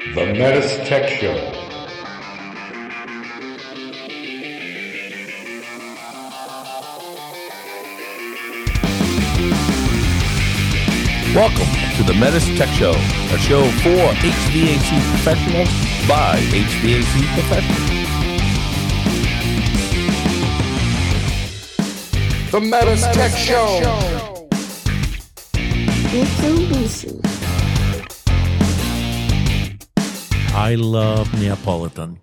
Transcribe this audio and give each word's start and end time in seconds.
The 0.00 0.32
METUS 0.32 0.88
Tech 0.88 1.08
Show. 1.20 1.34
Welcome 11.34 11.68
to 11.96 12.02
the 12.02 12.14
METUS 12.14 12.56
Tech 12.56 12.70
Show, 12.70 12.92
a 12.92 13.38
show 13.38 13.62
for 13.82 14.14
HVAC 14.16 15.00
professionals 15.10 15.68
by 16.08 16.38
HVAC 16.48 17.14
professionals. 17.34 17.90
The 22.50 22.60
METUS 22.60 23.02
Tech 23.12 23.32
Show. 23.36 23.80
With 26.10 26.42
Lucy. 26.72 27.19
I 30.60 30.74
love 30.74 31.32
Neapolitan. 31.40 32.20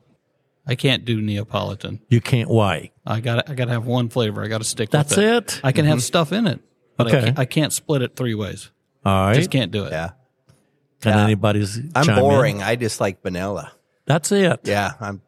I 0.68 0.76
can't 0.76 1.06
do 1.06 1.20
Neapolitan. 1.22 2.02
You 2.10 2.22
can't. 2.22 2.50
Why? 2.50 2.92
I 3.06 3.20
got 3.20 3.50
I 3.50 3.56
got 3.56 3.66
to 3.66 3.72
have 3.72 3.86
one 3.88 4.10
flavor. 4.10 4.44
I 4.44 4.48
got 4.48 4.60
to 4.60 4.64
stick. 4.64 4.90
That's 4.92 5.16
with 5.16 5.26
it. 5.26 5.32
That's 5.46 5.56
it? 5.58 5.62
I 5.64 5.72
can 5.72 5.86
have 5.86 6.04
stuff 6.04 6.32
in 6.32 6.46
it, 6.46 6.60
but 6.98 7.08
I, 7.08 7.10
Okay. 7.10 7.26
can't, 7.26 7.40
I 7.40 7.46
can't 7.46 7.74
split 7.74 8.02
it 8.04 8.16
three 8.16 8.36
ways. 8.36 8.70
All 9.06 9.28
right. 9.28 9.36
Just 9.36 9.50
can't 9.50 9.72
do 9.72 9.86
it. 9.86 9.92
Yeah. 9.92 10.12
Can 11.02 11.14
Yeah. 11.18 11.24
anybody's? 11.24 11.78
I'm 11.96 12.06
chime 12.06 12.18
in? 12.18 12.24
boring. 12.24 12.62
I 12.64 12.76
just 12.76 13.02
like 13.02 13.22
vanilla. 13.24 13.72
That's 14.06 14.32
it. 14.32 14.60
Yeah. 14.64 14.94
I'm 15.00 15.22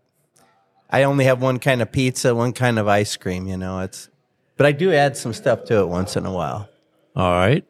I 0.89 1.03
only 1.03 1.25
have 1.25 1.41
one 1.41 1.57
kind 1.59 1.81
of 1.81 1.91
pizza, 1.91 2.35
one 2.35 2.53
kind 2.53 2.77
of 2.77 2.87
ice 2.87 3.15
cream, 3.17 3.47
you 3.47 3.57
know. 3.57 3.79
It's 3.79 4.09
but 4.55 4.65
I 4.67 4.71
do 4.71 4.93
add 4.93 5.17
some 5.17 5.33
stuff 5.33 5.63
to 5.65 5.79
it 5.79 5.87
once 5.87 6.15
in 6.15 6.25
a 6.25 6.31
while. 6.31 6.69
All 7.15 7.31
right. 7.31 7.65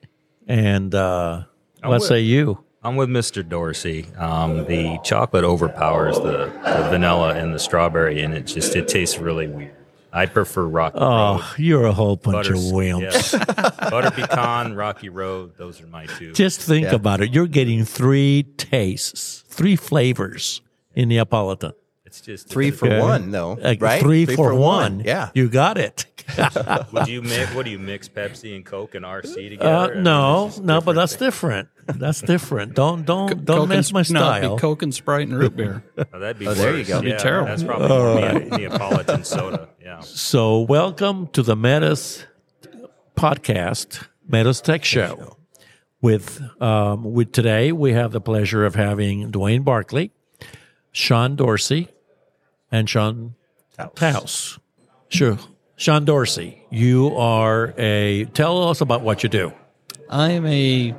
And 0.48 0.94
uh, 0.94 1.44
what 1.84 2.00
with- 2.00 2.04
say 2.04 2.22
you? 2.22 2.64
I'm 2.82 2.96
with 2.96 3.10
Mr. 3.10 3.48
Dorsey. 3.48 4.06
Um, 4.18 4.66
the 4.66 5.00
chocolate 5.04 5.44
overpowers 5.44 6.16
the, 6.18 6.46
the 6.64 6.88
vanilla 6.90 7.36
and 7.36 7.54
the 7.54 7.60
strawberry, 7.60 8.22
and 8.22 8.34
it 8.34 8.48
just 8.48 8.76
it 8.76 8.88
tastes 8.88 9.18
really 9.18 9.48
weird. 9.48 9.76
I 10.12 10.26
prefer 10.26 10.64
Rocky 10.66 10.98
Road. 10.98 11.06
Oh, 11.42 11.56
you're 11.58 11.86
a 11.86 11.92
whole 11.94 12.16
bunch 12.16 12.48
Butter, 12.48 12.54
of 12.56 12.60
wimps. 12.62 13.34
yeah. 13.34 13.90
Butter 13.92 14.10
pecan, 14.12 14.74
Rocky 14.76 15.10
Road. 15.10 15.56
Those 15.58 15.82
are 15.82 15.88
my 15.88 16.08
two. 16.08 16.32
Just 16.34 16.62
think 16.62 16.86
Yeah. 16.86 16.96
about 16.96 17.22
it. 17.22 17.32
You're 17.32 17.46
getting 17.48 17.86
three 17.86 18.44
tastes, 18.58 19.44
three 19.48 19.76
flavors 19.76 20.62
in 20.96 21.10
Neapolitan. 21.10 21.74
it's 22.06 22.22
just 22.22 22.50
Three 22.50 22.72
for 22.72 22.88
Okay. 22.88 23.00
one 23.00 23.30
though. 23.30 23.56
Right? 23.80 24.02
Three, 24.02 24.26
for, 24.26 24.56
one. 24.56 25.02
Yeah. 25.06 25.30
You 25.36 25.48
got 25.48 25.78
it. 25.78 26.06
Would 26.92 27.08
you 27.08 27.22
mix? 27.22 27.54
What 27.54 27.66
do 27.66 27.72
you 27.72 27.80
mix 27.80 28.08
Pepsi 28.10 28.56
and 28.56 28.66
Coke 28.66 28.96
and 28.96 29.06
RC 29.06 29.48
Uh, 29.48 29.50
together? 29.50 29.70
I 29.92 29.94
mean, 29.96 30.04
no, 30.04 30.52
no, 30.62 30.82
but 30.82 30.94
that's 30.96 31.16
things. 31.16 31.20
different. 31.34 31.70
That's 31.88 32.22
different. 32.22 32.76
Don't 32.76 33.06
don't 33.06 33.46
don't 33.46 33.60
Coke 33.62 33.70
mess 33.70 33.88
and, 33.90 33.94
my 33.96 34.00
No, 34.02 34.04
style. 34.04 34.56
be 34.56 34.62
Coke 34.62 34.82
and 34.84 34.94
Sprite 34.94 35.28
and 35.28 35.38
root 35.38 35.56
beer. 35.56 35.84
Oh, 36.14 36.20
that'd 36.20 36.40
be 36.40 36.48
Oh, 36.48 36.54
there 36.54 36.72
you 36.72 36.78
worse. 36.80 36.88
go. 36.88 37.02
Be 37.02 37.14
terrible. 37.14 37.48
That's 37.48 37.64
probably 37.64 37.88
more 37.88 38.16
Nea- 38.58 38.58
Neapolitan 38.70 39.24
soda. 39.24 39.70
Yeah. 39.82 40.00
So, 40.02 40.60
welcome 40.62 41.28
to 41.28 41.42
the 41.44 41.56
METUS 41.56 42.26
podcast, 43.16 44.08
METUS 44.30 44.62
Tech 44.64 44.84
Show. 44.86 45.36
With 46.02 46.42
um, 46.62 47.04
with 47.14 47.34
today, 47.34 47.72
we 47.74 47.92
have 47.94 48.12
the 48.14 48.22
pleasure 48.22 48.64
of 48.66 48.76
having 48.76 49.32
Dwain 49.32 49.64
Barcklay, 49.66 50.12
Sean 50.94 51.36
Dorsey, 51.36 51.90
and 52.72 52.90
Shawn 52.90 53.36
Tauss. 53.78 54.60
Sure, 55.10 55.38
Sean 55.80 56.04
Dorsey, 56.04 56.62
you 56.70 57.16
are 57.16 57.74
a. 57.78 58.26
Tell 58.34 58.68
us 58.68 58.82
about 58.82 59.02
what 59.02 59.24
you 59.24 59.30
do. 59.30 59.54
I 60.10 60.32
am 60.32 60.46
a 60.46 60.94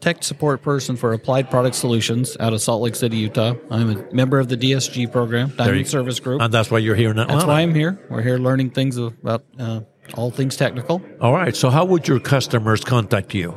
tech 0.00 0.24
support 0.24 0.60
person 0.60 0.96
for 0.96 1.12
Applied 1.12 1.52
Product 1.52 1.76
Solutions 1.76 2.36
out 2.40 2.52
of 2.52 2.60
Salt 2.60 2.82
Lake 2.82 2.96
City, 2.96 3.18
Utah. 3.18 3.54
I'm 3.70 3.96
a 3.96 4.12
member 4.12 4.40
of 4.40 4.48
the 4.48 4.56
DSG 4.56 5.12
program, 5.12 5.50
you- 5.50 5.56
Diamond 5.56 5.86
Service 5.86 6.18
Group. 6.18 6.42
And 6.42 6.52
that's 6.52 6.68
why 6.68 6.78
you're 6.78 6.96
here 6.96 7.10
Atlanta. 7.10 7.32
That's 7.32 7.44
why 7.44 7.60
I'm 7.60 7.76
here. 7.76 7.96
We're 8.10 8.22
here 8.22 8.38
learning 8.38 8.70
things 8.70 8.96
about 8.96 9.44
uh, 9.56 9.82
all 10.14 10.32
things 10.32 10.56
technical. 10.56 11.00
All 11.20 11.32
right. 11.32 11.54
So, 11.54 11.70
how 11.70 11.84
would 11.84 12.08
your 12.08 12.18
customers 12.18 12.82
contact 12.82 13.34
you? 13.34 13.56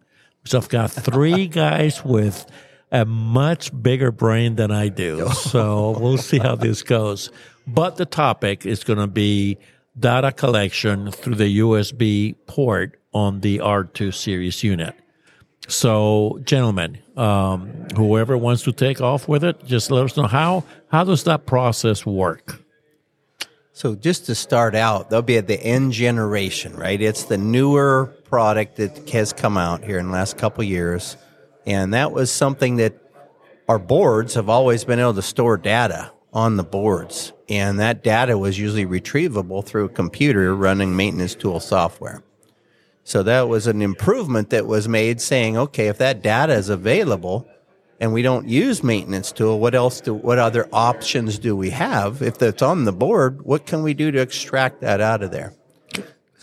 So 0.45 0.57
I've 0.57 0.69
got 0.69 0.91
three 0.91 1.47
guys 1.61 2.03
with 2.03 2.45
a 2.91 3.05
much 3.05 3.71
bigger 3.81 4.11
brain 4.11 4.55
than 4.55 4.71
I 4.71 4.89
do. 4.89 5.29
So 5.33 5.97
we'll 5.99 6.17
see 6.17 6.37
how 6.39 6.55
this 6.55 6.83
goes. 6.83 7.31
But 7.67 7.95
the 7.97 8.05
topic 8.05 8.65
is 8.65 8.83
going 8.83 8.99
to 8.99 9.07
be 9.07 9.57
data 9.97 10.31
collection 10.31 11.11
through 11.11 11.35
the 11.35 11.59
USB 11.59 12.35
port 12.47 12.99
on 13.13 13.41
the 13.41 13.59
R2 13.59 14.13
series 14.13 14.63
unit. 14.63 14.95
So, 15.67 16.39
gentlemen, 16.43 16.99
um, 17.15 17.87
whoever 17.95 18.37
wants 18.37 18.63
to 18.63 18.73
take 18.73 18.99
off 18.99 19.27
with 19.27 19.43
it, 19.43 19.65
just 19.65 19.91
let 19.91 20.03
us 20.03 20.17
know 20.17 20.27
how 20.27 20.65
how 20.89 21.03
does 21.03 21.23
that 21.23 21.45
process 21.45 22.05
work? 22.05 22.63
So 23.75 23.95
just 23.95 24.27
to 24.27 24.35
start 24.35 24.75
out, 24.75 25.09
they'll 25.09 25.23
be 25.23 25.37
at 25.37 25.47
the 25.47 25.59
N-Generation, 25.59 26.75
right? 26.75 27.01
It's 27.01 27.23
the 27.23 27.39
newer 27.39 28.13
product 28.25 28.75
that 28.75 29.09
has 29.09 29.33
come 29.33 29.57
out 29.57 29.83
here 29.83 29.97
in 29.97 30.05
the 30.07 30.11
last 30.13 30.37
couple 30.37 30.63
years. 30.63 31.17
And 31.65 31.91
that 31.95 32.11
was 32.11 32.31
something 32.31 32.75
that 32.75 32.93
our 33.67 33.79
boards 33.79 34.35
have 34.35 34.47
always 34.47 34.85
been 34.85 34.99
able 34.99 35.15
to 35.15 35.23
store 35.23 35.57
data 35.57 36.11
on 36.33 36.57
the 36.57 36.63
boards. 36.63 37.33
And 37.49 37.79
that 37.79 38.03
data 38.03 38.37
was 38.37 38.59
usually 38.59 38.85
retrievable 38.85 39.65
through 39.65 39.85
a 39.85 39.89
computer 39.89 40.55
running 40.55 40.95
maintenance 40.95 41.33
tool 41.33 41.59
software. 41.59 42.21
So 43.03 43.23
that 43.23 43.49
was 43.49 43.67
an 43.67 43.81
improvement 43.81 44.49
that 44.51 44.65
was 44.65 44.87
made 44.87 45.19
saying, 45.19 45.57
okay, 45.57 45.87
if 45.87 45.97
that 45.97 46.21
data 46.21 46.53
is 46.53 46.69
available 46.69 47.47
and 47.99 48.13
we 48.13 48.21
don't 48.21 48.47
use 48.47 48.83
maintenance 48.83 49.31
tool, 49.31 49.59
what 49.59 49.75
else 49.75 49.99
do, 50.01 50.13
what 50.13 50.39
other 50.39 50.67
options 50.71 51.37
do 51.37 51.55
we 51.55 51.69
have? 51.71 52.21
If 52.21 52.37
that's 52.37 52.61
on 52.61 52.85
the 52.85 52.93
board, 52.93 53.41
what 53.41 53.65
can 53.65 53.83
we 53.83 53.93
do 53.93 54.09
to 54.11 54.19
extract 54.19 54.81
that 54.81 55.01
out 55.01 55.21
of 55.21 55.31
there? 55.31 55.53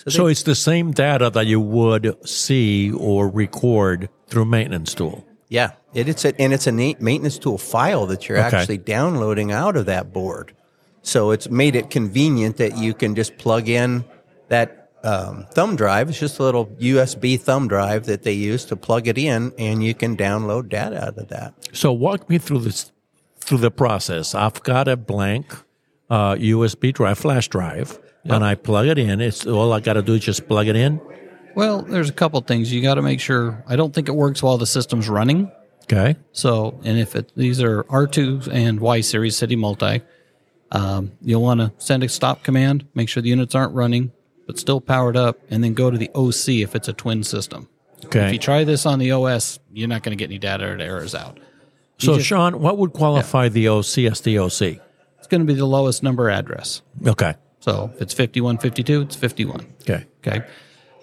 So 0.07 0.27
it's 0.27 0.45
the 0.45 0.55
same 0.55 0.93
data 0.93 1.29
that 1.31 1.47
you 1.47 1.61
would 1.61 2.17
see 2.27 2.91
or 2.91 3.29
record 3.29 4.09
through 4.29 4.47
maintenance 4.47 4.95
tool. 4.95 5.27
Yeah, 5.49 5.73
it, 5.93 6.09
it's 6.09 6.25
a, 6.25 6.41
and 6.41 6.53
it's 6.55 6.67
a 6.67 6.73
maintenance 6.73 7.39
tool 7.39 7.59
file 7.59 8.07
that 8.07 8.29
you're 8.29 8.39
Okay. 8.39 8.57
actually 8.57 8.79
downloading 8.79 9.53
out 9.53 9.77
of 9.77 9.87
that 9.87 10.13
board. 10.13 10.55
So 11.03 11.33
it's 11.33 11.51
made 11.51 11.75
it 11.77 11.91
convenient 11.91 12.57
that 12.59 12.79
you 12.79 12.95
can 12.95 13.15
just 13.15 13.37
plug 13.37 13.69
in 13.69 14.05
that 14.49 14.80
um, 15.03 15.47
thumb 15.53 15.77
drive. 15.77 16.09
It's 16.09 16.19
just 16.19 16.39
a 16.39 16.43
little 16.43 16.67
USB 16.67 17.39
thumb 17.41 17.69
drive 17.69 18.07
that 18.07 18.23
they 18.23 18.33
use 18.33 18.65
to 18.67 18.77
plug 18.77 19.09
it 19.09 19.19
in, 19.19 19.53
and 19.59 19.83
you 19.83 19.95
can 19.95 20.17
download 20.17 20.69
data 20.69 21.05
out 21.05 21.19
of 21.19 21.29
that. 21.29 21.55
So 21.73 21.93
walk 21.93 22.29
me 22.29 22.39
through 22.39 22.61
this 22.61 22.93
through 23.41 23.59
the 23.59 23.71
process. 23.71 24.35
I've 24.35 24.63
got 24.63 24.87
a 24.87 24.97
blank 24.97 25.55
uh, 26.09 26.35
USB 26.35 26.93
drive, 26.93 27.19
flash 27.19 27.49
drive, 27.49 27.99
and 28.25 28.45
I 28.45 28.55
plug 28.55 28.87
it 28.87 28.99
in. 28.99 29.21
It's 29.21 29.47
all 29.47 29.73
I 29.73 29.81
got 29.81 29.95
to 29.95 30.03
do 30.03 30.15
is 30.15 30.25
just 30.25 30.47
plug 30.47 30.69
it 30.69 30.77
in. 30.77 31.01
Well, 31.55 31.83
there's 31.83 32.09
a 32.09 32.13
couple 32.13 32.41
things 32.43 32.73
you 32.73 32.83
got 32.83 32.95
to 32.95 33.03
make 33.03 33.21
sure. 33.21 33.65
I 33.67 33.77
don't 33.77 33.95
think 33.95 34.09
it 34.09 34.15
works 34.15 34.43
while 34.43 34.59
the 34.59 34.67
system's 34.67 35.09
running. 35.09 35.51
Okay. 35.85 36.17
So, 36.33 36.79
and 36.85 36.99
if 36.99 37.17
it, 37.17 37.33
these 37.35 37.61
are 37.61 37.83
R2 37.85 38.49
and 38.53 38.79
Y 38.79 39.01
series 39.01 39.37
city 39.37 39.57
multi, 39.57 40.03
um, 40.71 41.13
you'll 41.21 41.43
want 41.43 41.61
to 41.61 41.73
send 41.79 42.05
a 42.05 42.09
stop 42.09 42.45
command, 42.45 42.87
make 42.95 43.09
sure 43.09 43.23
the 43.23 43.31
units 43.31 43.57
aren't 43.57 43.75
running, 43.75 44.13
but 44.51 44.59
still 44.59 44.81
powered 44.81 45.17
up, 45.17 45.39
and 45.49 45.63
then 45.63 45.75
go 45.75 45.93
to 45.93 45.97
the 45.97 46.11
OC 46.13 46.61
if 46.61 46.75
it's 46.75 46.89
a 46.89 46.93
twin 46.93 47.23
system. 47.23 47.69
Okay. 48.07 48.27
If 48.27 48.33
you 48.33 48.39
try 48.41 48.65
this 48.65 48.85
on 48.85 48.99
the 48.99 49.13
OS, 49.13 49.61
you're 49.73 49.87
not 49.87 50.03
going 50.03 50.11
to 50.11 50.21
get 50.21 50.29
any 50.29 50.39
data 50.41 50.65
or 50.65 50.77
errors 50.77 51.15
out. 51.15 51.37
You 52.01 52.07
So 52.07 52.15
just- 52.17 52.27
Sean, 52.27 52.61
what 52.61 52.77
would 52.79 52.93
qualify 52.93 53.49
the 53.49 53.69
OC 53.69 54.07
as 54.07 54.23
the 54.23 54.39
OC? 54.41 54.81
It's 55.19 55.29
going 55.29 55.41
to 55.41 55.45
be 55.47 55.55
the 55.55 55.67
lowest 55.67 56.03
number 56.03 56.29
address. 56.29 56.83
Okay. 57.07 57.35
So 57.61 57.93
if 57.95 58.03
it's 58.03 58.13
5152, 58.13 59.03
it's 59.03 59.15
51. 59.15 59.67
Okay. 59.83 60.05
Okay. 60.27 60.45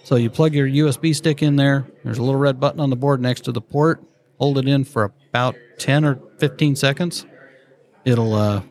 So 0.03 0.17
you 0.17 0.29
plug 0.29 0.53
your 0.53 0.67
USB 0.67 1.15
stick 1.15 1.41
in 1.41 1.55
there. 1.55 1.88
There's 2.03 2.17
a 2.17 2.23
little 2.23 2.39
red 2.39 2.59
button 2.59 2.81
on 2.81 2.89
the 2.89 2.97
board 2.97 3.21
next 3.21 3.41
to 3.45 3.53
the 3.53 3.61
port. 3.61 4.03
Hold 4.39 4.57
it 4.57 4.67
in 4.67 4.83
for 4.83 5.13
about 5.29 5.55
10 5.79 6.03
or 6.03 6.19
15 6.39 6.75
seconds. 6.75 7.25
It'll 8.03 8.33
uh, 8.33 8.63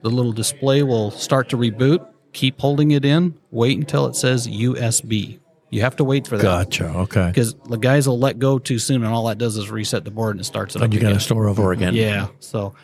the 0.00 0.08
little 0.08 0.32
display 0.32 0.82
will 0.82 1.10
start 1.10 1.50
to 1.50 1.58
reboot. 1.58 2.06
Keep 2.32 2.60
holding 2.60 2.90
it 2.92 3.04
in. 3.04 3.38
Wait 3.50 3.78
until 3.78 4.06
it 4.06 4.16
says 4.16 4.48
USB. 4.48 5.38
You 5.70 5.80
have 5.80 5.96
to 5.96 6.04
wait 6.04 6.26
for 6.26 6.36
that. 6.36 6.42
Gotcha. 6.42 6.84
Okay. 6.84 7.28
Because 7.28 7.54
the 7.54 7.78
guys 7.78 8.06
will 8.06 8.18
let 8.18 8.38
go 8.38 8.58
too 8.58 8.78
soon, 8.78 9.04
and 9.04 9.12
all 9.12 9.26
that 9.26 9.38
does 9.38 9.56
is 9.56 9.70
reset 9.70 10.04
the 10.04 10.10
board 10.10 10.36
and 10.36 10.40
it 10.40 10.44
starts 10.44 10.74
it 10.76 10.82
And 10.82 10.92
up 10.92 10.94
you 10.94 11.00
got 11.00 11.14
to 11.14 11.20
store 11.20 11.48
over 11.48 11.72
again. 11.72 11.94
Yeah. 11.94 12.28
So 12.40 12.74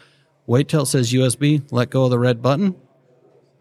wait 0.46 0.68
till 0.68 0.82
it 0.82 0.86
says 0.86 1.12
USB, 1.12 1.62
let 1.70 1.90
go 1.90 2.04
of 2.04 2.10
the 2.10 2.18
red 2.18 2.40
button, 2.40 2.74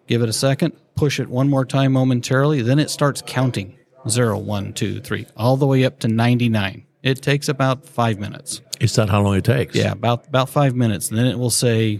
give 0.07 0.21
it 0.21 0.29
a 0.29 0.33
second, 0.33 0.73
push 0.95 1.19
it 1.19 1.27
one 1.29 1.49
more 1.49 1.65
time 1.65 1.91
momentarily, 1.93 2.61
then 2.61 2.79
it 2.79 2.89
starts 2.89 3.21
counting. 3.25 3.77
zero, 4.07 4.37
one, 4.37 4.71
two, 4.71 5.01
three, 5.01 5.27
all 5.35 5.57
the 5.57 5.67
way 5.67 5.83
up 5.83 5.99
to 5.99 6.07
99. 6.07 6.85
It 7.03 7.21
takes 7.21 7.49
about 7.49 7.85
five 7.85 8.19
minutes. 8.19 8.61
Is 8.79 8.95
that 8.95 9.09
how 9.09 9.21
long 9.21 9.35
it 9.35 9.43
takes? 9.43 9.75
Yeah, 9.75 9.91
about 9.91 10.27
about 10.27 10.49
five 10.49 10.75
minutes. 10.75 11.09
And 11.09 11.17
then 11.17 11.25
it 11.25 11.37
will 11.37 11.49
say, 11.49 11.99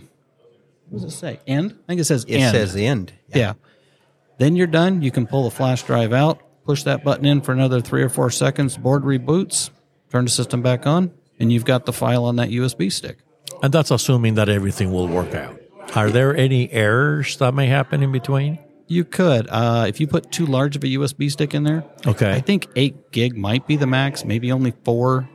what 0.90 1.02
does 1.02 1.14
it 1.14 1.18
say? 1.18 1.40
End? 1.46 1.78
I 1.84 1.88
think 1.88 2.02
it 2.02 2.06
says 2.06 2.24
end. 2.26 2.34
It 2.34 2.42
end. 2.42 2.52
says 2.56 2.76
end. 2.76 3.14
yeah. 3.34 3.54
Then 4.38 4.56
you're 4.56 4.68
done. 4.68 5.02
You 5.02 5.12
can 5.12 5.28
pull 5.28 5.44
the 5.44 5.52
flash 5.52 5.84
drive 5.84 6.14
out, 6.14 6.42
push 6.64 6.84
that 6.84 7.04
button 7.04 7.26
in 7.26 7.42
for 7.42 7.52
another 7.52 7.82
three 7.82 8.04
or 8.04 8.10
four 8.10 8.30
seconds, 8.30 8.78
board 8.78 9.04
reboots, 9.04 9.70
turn 10.12 10.26
the 10.26 10.32
system 10.32 10.62
back 10.62 10.86
on, 10.86 11.12
and 11.40 11.52
you've 11.52 11.66
got 11.66 11.86
the 11.86 11.94
file 11.94 12.26
on 12.26 12.36
that 12.38 12.50
USB 12.50 12.92
stick. 12.92 13.20
And 13.64 13.74
that's 13.74 13.92
assuming 13.92 14.36
that 14.36 14.50
everything 14.50 14.92
will 14.92 15.08
work 15.08 15.34
out. 15.34 15.60
Are 15.96 16.10
there 16.10 16.36
any 16.36 16.72
errors 16.72 17.38
that 17.38 17.54
may 17.54 17.68
happen 17.68 18.04
in 18.04 18.12
between? 18.12 18.60
You 18.88 19.04
could, 19.04 19.48
uh, 19.50 19.86
if 19.88 20.00
you 20.00 20.08
put 20.08 20.32
too 20.32 20.46
large 20.46 20.76
of 20.76 20.84
a 20.84 20.88
USB 20.88 21.32
stick 21.32 21.54
in 21.54 21.64
there. 21.64 21.84
Okay. 22.06 22.32
I 22.32 22.40
think 22.40 22.68
eight 22.76 23.12
gig 23.12 23.36
might 23.36 23.68
be 23.68 23.76
the 23.76 23.88
max. 23.88 24.24
Maybe 24.24 24.52
only 24.52 24.74
four. 24.84 25.28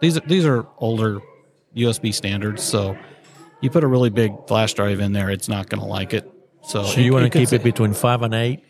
These 0.00 0.16
are 0.16 0.20
these 0.20 0.46
are 0.46 0.66
older 0.78 1.20
USB 1.76 2.14
standards, 2.14 2.62
so 2.62 2.96
you 3.60 3.70
put 3.70 3.82
a 3.82 3.86
really 3.86 4.10
big 4.10 4.32
flash 4.46 4.74
drive 4.74 5.00
in 5.00 5.12
there, 5.12 5.30
it's 5.30 5.48
not 5.48 5.68
going 5.68 5.80
to 5.80 5.86
like 5.86 6.12
it. 6.12 6.30
So, 6.66 6.84
So 6.84 7.00
you 7.00 7.12
want 7.12 7.30
to 7.30 7.38
keep 7.38 7.48
say- 7.48 7.56
it 7.56 7.62
between 7.62 7.92
five 7.92 8.22
and 8.22 8.34
eight, 8.34 8.60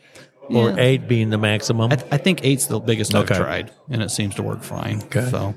or 0.50 0.70
Yeah. 0.70 0.76
eight 0.78 1.08
being 1.08 1.30
the 1.30 1.38
maximum? 1.38 1.92
I, 1.92 1.96
th- 1.96 2.08
I 2.12 2.16
think 2.18 2.44
eight's 2.44 2.66
the 2.66 2.80
biggest 2.80 3.14
Okay. 3.14 3.34
I've 3.34 3.40
tried, 3.40 3.70
and 3.90 4.02
it 4.02 4.10
seems 4.10 4.34
to 4.36 4.42
work 4.42 4.62
fine. 4.62 5.02
Okay. 5.04 5.26
So, 5.30 5.54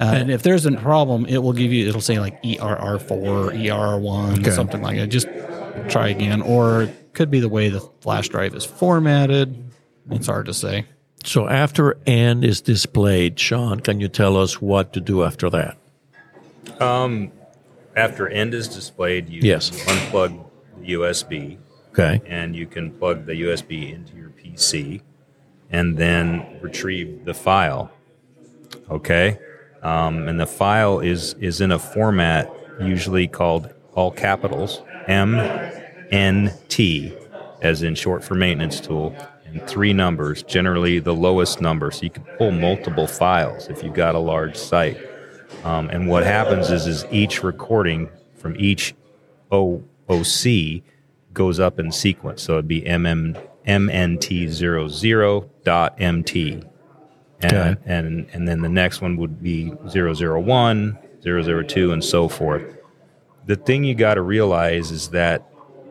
uh, 0.00 0.04
and 0.14 0.30
if 0.30 0.42
there's 0.42 0.64
a 0.66 0.72
problem, 0.72 1.26
it 1.26 1.38
will 1.42 1.52
give 1.52 1.72
you. 1.72 1.88
It'll 1.88 2.00
say 2.00 2.18
like 2.18 2.38
ERR 2.44 2.98
four, 2.98 3.52
ERR 3.52 3.98
one, 3.98 4.40
Okay. 4.40 4.50
something 4.50 4.80
like 4.82 4.96
that. 4.96 5.08
Just 5.08 5.28
try 5.88 6.08
again, 6.08 6.40
or 6.42 6.82
it 6.84 7.10
could 7.14 7.30
be 7.30 7.40
the 7.40 7.48
way 7.48 7.68
the 7.68 7.80
flash 8.00 8.28
drive 8.28 8.54
is 8.54 8.64
formatted. 8.64 9.54
It's 10.10 10.26
hard 10.26 10.46
to 10.46 10.54
say. 10.54 10.86
so 11.24 11.48
after 11.48 11.98
"and" 12.06 12.44
is 12.44 12.60
displayed, 12.62 13.38
Sean, 13.38 13.80
can 13.80 14.00
you 14.00 14.08
tell 14.08 14.36
us 14.36 14.62
what 14.62 14.92
to 14.94 15.00
do 15.00 15.22
after 15.24 15.50
that? 15.50 15.76
Um, 16.80 17.32
After 17.96 18.28
end 18.28 18.54
is 18.54 18.68
displayed, 18.68 19.28
you 19.28 19.40
Yes. 19.42 19.70
unplug 19.70 20.30
the 20.38 20.44
USB 20.88 21.58
Okay. 21.92 22.20
and 22.26 22.54
you 22.54 22.66
can 22.66 22.90
plug 22.92 23.26
the 23.26 23.42
USB 23.42 23.92
into 23.92 24.16
your 24.16 24.30
PC 24.30 25.00
and 25.70 25.96
then 25.96 26.46
retrieve 26.60 27.24
the 27.24 27.34
file. 27.34 27.90
Okay, 28.90 29.38
um, 29.82 30.28
and 30.28 30.38
the 30.40 30.46
file 30.46 31.00
is 31.00 31.34
is 31.40 31.60
in 31.60 31.70
a 31.72 31.78
format 31.78 32.50
usually 32.80 33.26
called 33.26 33.72
all 33.94 34.10
capitals 34.10 34.82
M 35.06 35.34
N 36.10 36.52
T, 36.68 37.12
as 37.60 37.82
in 37.82 37.94
short 37.94 38.22
for 38.24 38.34
maintenance 38.34 38.80
tool, 38.80 39.14
and 39.44 39.66
three 39.66 39.92
numbers, 39.92 40.42
generally 40.42 40.98
the 41.00 41.14
lowest 41.14 41.60
number. 41.60 41.90
So 41.90 42.02
you 42.04 42.10
can 42.10 42.24
pull 42.38 42.50
multiple 42.52 43.06
files 43.06 43.68
if 43.68 43.82
you've 43.82 43.94
got 43.94 44.14
a 44.14 44.18
large 44.20 44.56
site. 44.56 44.98
Um, 45.64 45.88
and 45.90 46.08
what 46.08 46.24
happens 46.24 46.70
is 46.70 46.86
is 46.86 47.04
each 47.10 47.42
recording 47.42 48.08
from 48.36 48.54
each 48.58 48.94
OOC 50.08 50.82
goes 51.32 51.58
up 51.60 51.78
in 51.78 51.92
sequence. 51.92 52.42
So 52.42 52.54
it'd 52.54 52.66
be 52.68 52.82
MM, 52.82 53.40
MNT00.MT. 53.66 56.64
And, 57.40 57.52
Okay. 57.52 57.76
and, 57.86 58.26
and 58.32 58.48
then 58.48 58.62
the 58.62 58.68
next 58.68 59.00
one 59.00 59.16
would 59.16 59.40
be 59.42 59.72
001, 59.94 60.98
002, 61.22 61.92
and 61.92 62.02
so 62.04 62.26
forth. 62.28 62.76
The 63.46 63.54
thing 63.56 63.84
you 63.84 63.94
got 63.94 64.14
to 64.14 64.22
realize 64.22 64.90
is 64.90 65.10
that 65.10 65.44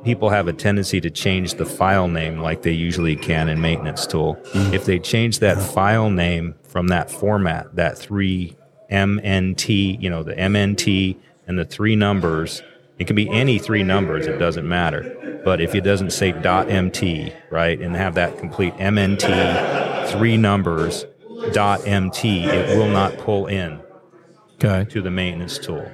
people 0.03 0.29
have 0.29 0.47
a 0.49 0.53
tendency 0.53 0.99
to 1.01 1.09
change 1.09 1.53
the 1.55 1.65
file 1.65 2.07
name 2.09 2.39
like 2.39 2.61
they 2.63 2.71
usually 2.73 3.15
can 3.15 3.47
in 3.49 3.61
maintenance 3.61 4.05
tool. 4.05 4.37
If 4.73 4.83
they 4.85 4.99
change 4.99 5.39
that 5.39 5.57
file 5.61 6.09
name 6.09 6.55
from 6.63 6.87
that 6.89 7.09
format, 7.09 7.75
that 7.77 7.97
three 7.97 8.57
MNT, 8.91 10.01
you 10.01 10.09
know, 10.09 10.23
the 10.23 10.33
MNT 10.35 11.15
and 11.47 11.57
the 11.57 11.63
three 11.65 11.95
numbers, 11.95 12.61
it 12.99 13.05
can 13.07 13.15
be 13.15 13.29
any 13.29 13.59
three 13.59 13.83
numbers, 13.83 14.25
it 14.27 14.37
doesn't 14.37 14.67
matter. 14.67 15.41
But 15.43 15.61
if 15.61 15.75
it 15.75 15.81
doesn't 15.81 16.11
say 16.11 16.31
.mt, 16.33 17.33
right, 17.51 17.79
and 17.79 17.95
have 17.95 18.15
that 18.15 18.37
complete 18.37 18.73
MNT, 18.75 20.11
three 20.11 20.37
numbers, 20.37 21.05
.mt, 21.53 22.25
it 22.25 22.77
will 22.77 22.87
not 22.89 23.17
pull 23.17 23.47
in 23.47 23.79
Okay. 24.55 24.89
to 24.89 25.01
the 25.01 25.11
maintenance 25.11 25.57
tool. 25.59 25.89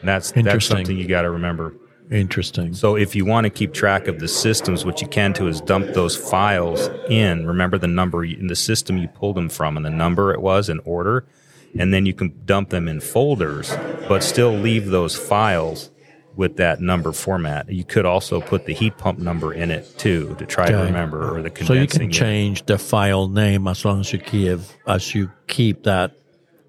And 0.00 0.08
that's 0.08 0.32
that's 0.32 0.64
something 0.66 0.96
you 0.96 1.06
got 1.06 1.22
to 1.22 1.30
remember. 1.30 1.74
Interesting. 2.10 2.72
So 2.72 2.96
if 2.96 3.16
you 3.16 3.24
want 3.24 3.44
to 3.44 3.50
keep 3.50 3.74
track 3.74 4.06
of 4.06 4.20
the 4.20 4.28
systems, 4.28 4.84
what 4.84 5.02
you 5.02 5.08
can 5.08 5.32
do 5.32 5.48
is 5.48 5.60
dump 5.60 5.88
those 5.92 6.16
files 6.16 6.88
in. 7.10 7.46
Remember 7.46 7.78
the 7.78 7.88
number 7.88 8.24
in 8.24 8.46
the 8.46 8.56
system 8.56 8.96
you 8.96 9.08
pulled 9.08 9.36
them 9.36 9.48
from 9.48 9.76
and 9.76 9.84
the 9.84 9.90
number 9.90 10.32
it 10.32 10.40
was 10.40 10.68
in 10.68 10.78
order, 10.84 11.26
and 11.78 11.92
then 11.92 12.06
you 12.06 12.14
can 12.14 12.32
dump 12.44 12.70
them 12.70 12.86
in 12.88 13.00
folders, 13.00 13.76
but 14.08 14.22
still 14.22 14.52
leave 14.52 14.86
those 14.86 15.16
files 15.16 15.90
with 16.36 16.56
that 16.58 16.80
number 16.80 17.12
format. 17.12 17.70
You 17.70 17.82
could 17.84 18.04
also 18.04 18.40
put 18.40 18.66
the 18.66 18.74
heat 18.74 18.96
pump 18.98 19.18
number 19.18 19.52
in 19.54 19.70
it 19.70 19.92
too 19.98 20.34
to 20.38 20.46
try 20.46 20.70
to 20.70 20.76
remember 20.76 21.36
or 21.36 21.42
the 21.42 21.64
So 21.64 21.72
you 21.72 21.86
can 21.86 22.10
change 22.10 22.66
the 22.66 22.78
file 22.78 23.28
name 23.28 23.66
as 23.66 23.84
long 23.84 24.00
as 24.00 24.12
you 24.12 24.18
keep 24.18 24.58
as 24.86 25.14
you 25.14 25.30
keep 25.48 25.84
that 25.84 26.12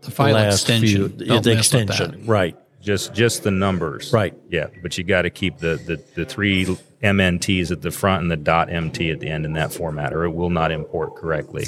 The 0.01 0.11
file 0.11 0.33
last 0.33 0.61
extension. 0.61 0.87
few- 0.87 1.25
Don't 1.27 1.43
the 1.43 1.55
mess 1.55 1.73
with 1.73 1.81
extension, 1.81 2.11
that. 2.21 2.27
right? 2.27 2.55
just 2.79 3.13
just 3.13 3.43
the 3.43 3.51
numbers 3.51 4.13
Right. 4.13 4.33
yeah 4.49 4.67
but 4.81 4.97
you 4.97 5.03
got 5.03 5.23
to 5.23 5.29
keep 5.29 5.57
the, 5.57 5.75
the 5.87 6.01
the 6.15 6.25
three 6.25 6.63
mnts 7.03 7.71
at 7.71 7.81
the 7.81 7.91
front 7.91 8.21
and 8.21 8.31
the 8.31 8.37
dot 8.37 8.69
mt 8.71 9.09
at 9.11 9.19
the 9.19 9.27
end 9.27 9.45
in 9.45 9.53
that 9.53 9.73
format 9.73 10.13
or 10.13 10.23
it 10.23 10.29
will 10.29 10.51
not 10.51 10.71
import 10.71 11.15
correctly 11.15 11.65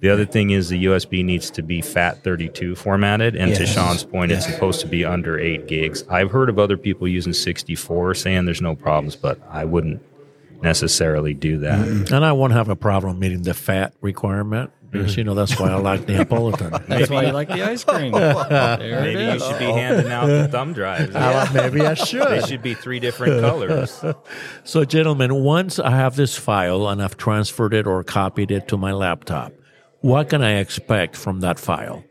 the 0.00 0.08
other 0.10 0.24
thing 0.24 0.50
is 0.50 0.68
the 0.68 0.84
usb 0.86 1.24
needs 1.24 1.50
to 1.50 1.62
be 1.62 1.80
fat 1.80 2.22
32 2.24 2.74
formatted 2.74 3.36
and 3.36 3.54
to 3.54 3.66
sean's 3.66 4.04
point 4.04 4.32
it's 4.32 4.46
supposed 4.46 4.80
to 4.80 4.86
be 4.86 5.04
under 5.04 5.38
8 5.38 5.66
gigs 5.66 6.04
i've 6.08 6.30
heard 6.30 6.48
of 6.48 6.58
other 6.58 6.76
people 6.76 7.06
using 7.06 7.32
64 7.32 8.14
saying 8.14 8.44
there's 8.44 8.62
no 8.62 8.74
problems 8.74 9.16
but 9.16 9.38
i 9.50 9.64
wouldn't 9.64 10.02
necessarily 10.62 11.34
do 11.34 11.58
that 11.58 11.86
And 12.12 12.24
I 12.24 12.32
won't 12.32 12.52
have 12.52 12.68
a 12.68 12.76
problem 12.76 13.18
meeting 13.18 13.42
the 13.42 13.54
fat 13.54 13.94
requirement 14.00 14.70
because 14.90 15.16
you 15.16 15.24
know 15.24 15.34
that's 15.34 15.58
why 15.58 15.70
I 15.70 15.76
like 15.90 16.06
Neapolitan. 16.06 16.70
That's 16.88 17.08
why 17.08 17.24
you 17.24 17.32
like 17.32 17.48
the 17.48 17.62
ice 17.62 17.84
cream. 17.84 18.12
there 18.12 19.00
maybe 19.00 19.22
you 19.24 19.40
should 19.40 19.58
be 19.58 19.64
handing 19.64 20.12
out 20.12 20.26
the 20.26 20.48
thumb 20.48 20.72
drives 20.72 21.14
Maybe 21.54 21.80
I 21.80 21.94
should. 21.94 22.26
they 22.26 22.40
should. 22.40 22.48
should 22.48 22.62
be 22.62 22.74
three 22.74 23.00
different 23.00 23.40
colors 23.40 24.04
So, 24.64 24.84
gentlemen, 24.84 25.34
once 25.42 25.78
I 25.78 25.90
have 25.92 26.16
this 26.16 26.36
file 26.36 26.88
and 26.88 27.02
I've 27.02 27.16
transferred 27.16 27.72
it 27.72 27.86
or 27.86 28.02
copied 28.04 28.50
it 28.50 28.68
to 28.68 28.76
my 28.76 28.92
laptop, 28.92 29.52
what 30.00 30.28
can 30.28 30.42
I 30.42 30.58
expect 30.58 31.16
from 31.16 31.40
that 31.40 31.58
file? 31.58 32.04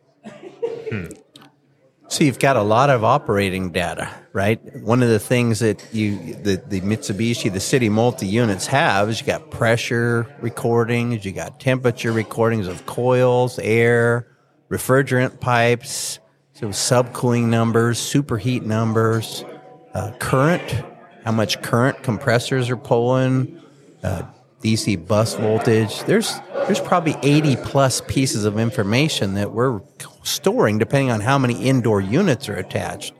So 2.09 2.23
you've 2.23 2.39
got 2.39 2.55
a 2.55 2.63
lot 2.63 2.89
of 2.89 3.03
operating 3.03 3.71
data, 3.71 4.09
right? 4.33 4.59
One 4.81 5.03
of 5.03 5.09
the 5.09 5.19
things 5.19 5.59
that 5.59 5.85
you 5.93 6.33
the, 6.33 6.55
the 6.67 6.81
Mitsubishi, 6.81 7.53
the 7.53 7.59
city 7.59 7.87
multi 7.87 8.25
units 8.25 8.65
have 8.65 9.09
is 9.09 9.21
you 9.21 9.27
got 9.27 9.51
pressure 9.51 10.25
recordings, 10.41 11.23
you 11.23 11.31
got 11.31 11.59
temperature 11.59 12.11
recordings 12.11 12.67
of 12.67 12.87
coils, 12.87 13.59
air, 13.59 14.25
refrigerant 14.71 15.39
pipes, 15.39 16.17
so 16.53 16.69
subcooling 16.69 17.45
numbers, 17.45 17.99
superheat 17.99 18.63
numbers, 18.63 19.45
uh, 19.93 20.11
current, 20.19 20.83
how 21.23 21.31
much 21.31 21.61
current 21.61 22.01
compressors 22.01 22.71
are 22.71 22.77
pulling, 22.77 23.61
uh, 24.03 24.23
DC 24.63 25.07
bus 25.07 25.35
voltage. 25.35 26.03
There's 26.03 26.39
there's 26.65 26.79
probably 26.79 27.15
80 27.23 27.55
plus 27.57 28.01
pieces 28.01 28.45
of 28.45 28.59
information 28.59 29.33
that 29.35 29.51
we're 29.51 29.81
storing, 30.23 30.77
depending 30.77 31.11
on 31.11 31.21
how 31.21 31.37
many 31.37 31.55
indoor 31.63 32.01
units 32.01 32.49
are 32.49 32.55
attached. 32.55 33.13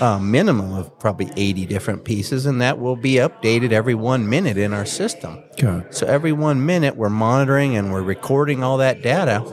A 0.00 0.18
minimum 0.20 0.72
of 0.72 0.96
probably 0.98 1.30
80 1.36 1.66
different 1.66 2.04
pieces, 2.04 2.46
and 2.46 2.60
that 2.60 2.78
will 2.78 2.96
be 2.96 3.14
updated 3.14 3.72
every 3.72 3.94
one 3.94 4.28
minute 4.28 4.56
in 4.56 4.72
our 4.72 4.86
system. 4.86 5.42
Okay. 5.52 5.84
So 5.90 6.06
every 6.06 6.32
one 6.32 6.64
minute, 6.64 6.96
we're 6.96 7.08
monitoring 7.08 7.76
and 7.76 7.92
we're 7.92 8.02
recording 8.02 8.62
all 8.62 8.76
that 8.78 9.02
data, 9.02 9.44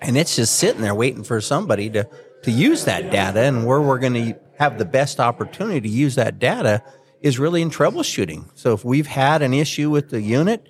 and 0.00 0.18
it's 0.18 0.36
just 0.36 0.56
sitting 0.56 0.82
there 0.82 0.94
waiting 0.94 1.24
for 1.24 1.40
somebody 1.40 1.88
to 1.90 2.08
to 2.42 2.50
use 2.50 2.84
that 2.84 3.10
data. 3.10 3.40
And 3.40 3.66
where 3.66 3.80
we're 3.80 3.98
going 3.98 4.14
to 4.14 4.38
have 4.58 4.78
the 4.78 4.84
best 4.84 5.20
opportunity 5.20 5.80
to 5.80 5.88
use 5.88 6.14
that 6.16 6.38
data 6.38 6.82
is 7.20 7.38
really 7.38 7.62
in 7.62 7.70
troubleshooting. 7.70 8.46
So 8.54 8.72
if 8.72 8.84
we've 8.84 9.06
had 9.06 9.42
an 9.42 9.52
issue 9.52 9.90
with 9.90 10.10
the 10.10 10.20
unit, 10.20 10.68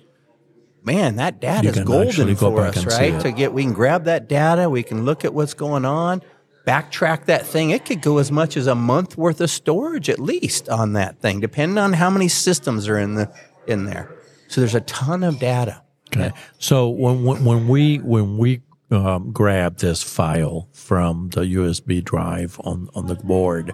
man, 0.83 1.15
that 1.17 1.39
data 1.39 1.63
You 1.63 1.69
is 1.69 1.79
golden 1.79 2.33
go 2.33 2.51
for 2.51 2.61
us, 2.61 2.85
right? 2.85 3.19
To 3.21 3.31
get 3.31 3.53
we 3.53 3.63
can 3.63 3.73
grab 3.73 4.05
that 4.05 4.27
data, 4.27 4.69
we 4.69 4.83
can 4.83 5.05
look 5.05 5.23
at 5.23 5.33
what's 5.33 5.53
going 5.53 5.85
on, 5.85 6.21
backtrack 6.65 7.25
that 7.25 7.45
thing. 7.45 7.69
It 7.69 7.85
could 7.85 8.01
go 8.01 8.17
as 8.17 8.31
much 8.31 8.57
as 8.57 8.67
a 8.67 8.75
month 8.75 9.17
worth 9.17 9.41
of 9.41 9.49
storage 9.49 10.09
at 10.09 10.19
least 10.19 10.69
on 10.69 10.93
that 10.93 11.19
thing, 11.19 11.39
depending 11.39 11.77
on 11.77 11.93
how 11.93 12.09
many 12.09 12.27
systems 12.27 12.87
are 12.87 12.97
in 12.97 13.15
the 13.15 13.31
in 13.67 13.85
there. 13.85 14.13
So 14.47 14.61
there's 14.61 14.75
a 14.75 14.81
ton 14.81 15.23
of 15.23 15.39
data. 15.39 15.81
Okay. 16.09 16.31
So 16.59 16.89
when 16.89 17.23
when 17.23 17.45
when 17.45 17.67
we 17.67 17.97
when 17.97 18.37
we 18.37 18.61
um, 18.91 19.31
grab 19.31 19.77
this 19.77 20.03
file 20.03 20.67
from 20.73 21.29
the 21.29 21.41
USB 21.41 22.03
drive 22.03 22.59
on 22.63 22.89
on 22.93 23.07
the 23.07 23.15
board, 23.15 23.73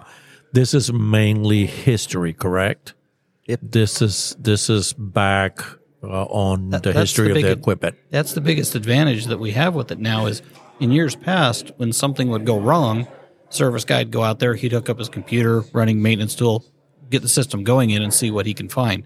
this 0.52 0.74
is 0.74 0.92
mainly 0.92 1.66
history, 1.66 2.32
correct? 2.32 2.94
Yep. 3.46 3.60
This 3.62 4.02
is 4.02 4.36
this 4.38 4.68
is 4.68 4.92
back 4.92 5.60
uh, 6.02 6.24
on 6.24 6.70
That- 6.70 6.82
the 6.82 6.92
history 6.92 7.32
the 7.32 7.38
of 7.40 7.42
the 7.42 7.52
equipment. 7.52 7.96
That's 8.10 8.34
the 8.34 8.40
biggest 8.40 8.74
advantage 8.74 9.26
that 9.26 9.38
we 9.38 9.52
have 9.52 9.74
with 9.74 9.90
it 9.90 9.98
now 9.98 10.26
is 10.26 10.42
in 10.80 10.92
years 10.92 11.16
past 11.16 11.72
when 11.76 11.92
something 11.92 12.28
would 12.28 12.44
go 12.44 12.58
wrong, 12.58 13.08
service 13.48 13.84
guy'd 13.84 14.10
go 14.10 14.22
out 14.22 14.38
there, 14.38 14.54
he'd 14.54 14.72
hook 14.72 14.88
up 14.88 14.98
his 14.98 15.08
computer, 15.08 15.62
running 15.72 16.02
maintenance 16.02 16.34
tool, 16.34 16.64
get 17.10 17.22
the 17.22 17.28
system 17.28 17.64
going 17.64 17.90
in 17.90 18.02
and 18.02 18.12
see 18.12 18.30
what 18.30 18.46
he 18.46 18.54
can 18.54 18.68
find. 18.68 19.04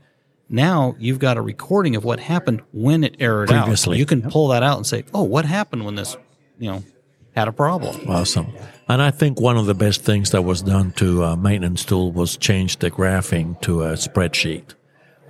Now 0.49 0.97
you've 0.99 1.19
got 1.21 1.37
a 1.37 1.41
recording 1.41 1.97
of 1.97 2.05
what 2.05 2.21
happened 2.21 2.63
when 2.73 3.05
it 3.05 3.17
errored 3.21 3.51
out. 3.53 3.69
You 3.99 4.05
can 4.07 4.23
pull 4.23 4.49
that 4.49 4.63
out 4.63 4.77
and 4.77 4.87
say, 4.87 5.05
"Oh, 5.15 5.23
what 5.23 5.45
happened 5.47 5.85
when 5.85 5.95
this, 5.95 6.17
you 6.59 6.71
know, 6.71 6.83
had 7.35 7.49
a 7.49 7.53
problem?" 7.53 7.97
Awesome. 8.09 8.53
And 8.93 9.01
I 9.01 9.11
think 9.11 9.41
one 9.41 9.57
of 9.57 9.65
the 9.65 9.75
best 9.75 10.03
things 10.03 10.33
that 10.33 10.43
was 10.43 10.61
done 10.61 10.93
to 10.97 11.25
uh, 11.25 11.35
maintenance 11.35 11.83
tool 11.83 12.13
was 12.13 12.37
change 12.37 12.77
the 12.77 12.91
graphing 12.91 13.59
to 13.63 13.85
a 13.85 13.95
spreadsheet. 13.95 14.75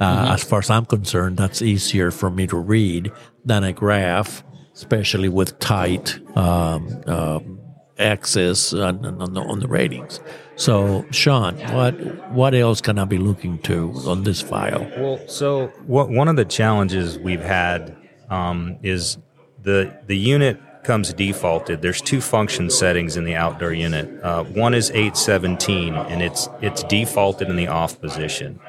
Uh, 0.00 0.31
As 0.35 0.42
far 0.42 0.59
as 0.59 0.69
I'm 0.69 0.85
concerned, 0.85 1.37
that's 1.37 1.62
easier 1.62 2.11
for 2.11 2.28
me 2.28 2.49
to 2.49 2.57
read 2.57 3.12
than 3.45 3.62
a 3.62 3.73
graph, 3.73 4.42
especially 4.75 5.28
with 5.28 5.61
tight 5.61 6.19
um, 6.37 7.02
um 7.07 7.61
axis 8.00 8.73
on, 8.73 9.04
on, 9.04 9.35
the, 9.35 9.40
on 9.40 9.61
the 9.61 9.69
ratings. 9.69 10.19
So, 10.57 11.07
Sean, 11.12 11.54
what 11.73 11.92
what 12.33 12.57
else 12.57 12.81
can 12.81 12.99
I 12.99 13.04
be 13.04 13.19
looking 13.19 13.59
to 13.59 13.92
on 14.09 14.25
this 14.25 14.40
file? 14.40 14.90
Well, 14.99 15.21
so 15.28 15.69
what, 15.87 16.11
one 16.11 16.26
of 16.26 16.35
the 16.35 16.45
challenges 16.45 17.16
we've 17.16 17.45
had 17.45 17.97
um, 18.28 18.78
is 18.83 19.19
the 19.62 19.97
the 20.09 20.16
unit 20.16 20.59
comes 20.85 21.12
defaulted. 21.12 21.83
There's 21.83 22.01
two 22.01 22.21
function 22.21 22.71
settings 22.71 23.17
in 23.17 23.25
the 23.25 23.35
outdoor 23.35 23.73
unit. 23.73 24.23
Uh, 24.23 24.45
one 24.45 24.75
is 24.75 24.91
817, 24.91 25.95
and 25.95 26.23
it's 26.23 26.49
it's 26.61 26.83
defaulted 26.85 27.49
in 27.49 27.57
the 27.57 27.69
off 27.69 28.01
position, 28.01 28.61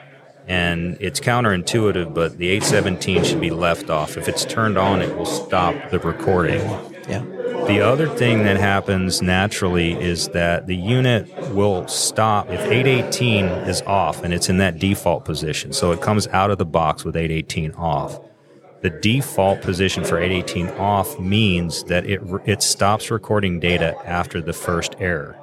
and 0.47 0.97
it's 0.99 1.19
counterintuitive, 1.19 2.13
but 2.13 2.37
the 2.37 2.49
817 2.49 3.23
should 3.23 3.41
be 3.41 3.51
left 3.51 3.89
off. 3.89 4.17
If 4.17 4.27
it's 4.27 4.45
turned 4.45 4.77
on, 4.77 5.01
it 5.01 5.15
will 5.17 5.25
stop 5.25 5.89
the 5.89 5.99
recording. 5.99 6.61
Yeah. 7.07 7.25
The 7.67 7.79
other 7.79 8.07
thing 8.07 8.43
that 8.43 8.57
happens 8.57 9.21
naturally 9.21 9.93
is 9.93 10.27
that 10.29 10.67
the 10.67 10.75
unit 10.75 11.29
will 11.51 11.87
stop 11.87 12.49
if 12.49 12.59
818 12.59 13.45
is 13.45 13.81
off 13.83 14.21
and 14.21 14.33
it's 14.33 14.49
in 14.49 14.57
that 14.57 14.79
default 14.79 15.23
position. 15.23 15.71
So 15.71 15.91
it 15.91 16.01
comes 16.01 16.27
out 16.27 16.51
of 16.51 16.57
the 16.57 16.65
box 16.65 17.05
with 17.05 17.15
818 17.15 17.71
off. 17.75 18.19
The 18.83 18.89
default 18.89 19.61
position 19.61 20.03
for 20.03 20.19
818 20.19 20.67
off 20.77 21.17
means 21.17 21.85
that 21.85 22.05
it 22.05 22.21
it 22.45 22.61
stops 22.61 23.09
recording 23.09 23.61
data 23.61 23.95
after 24.05 24.41
the 24.41 24.51
first 24.51 24.95
error. 24.99 25.37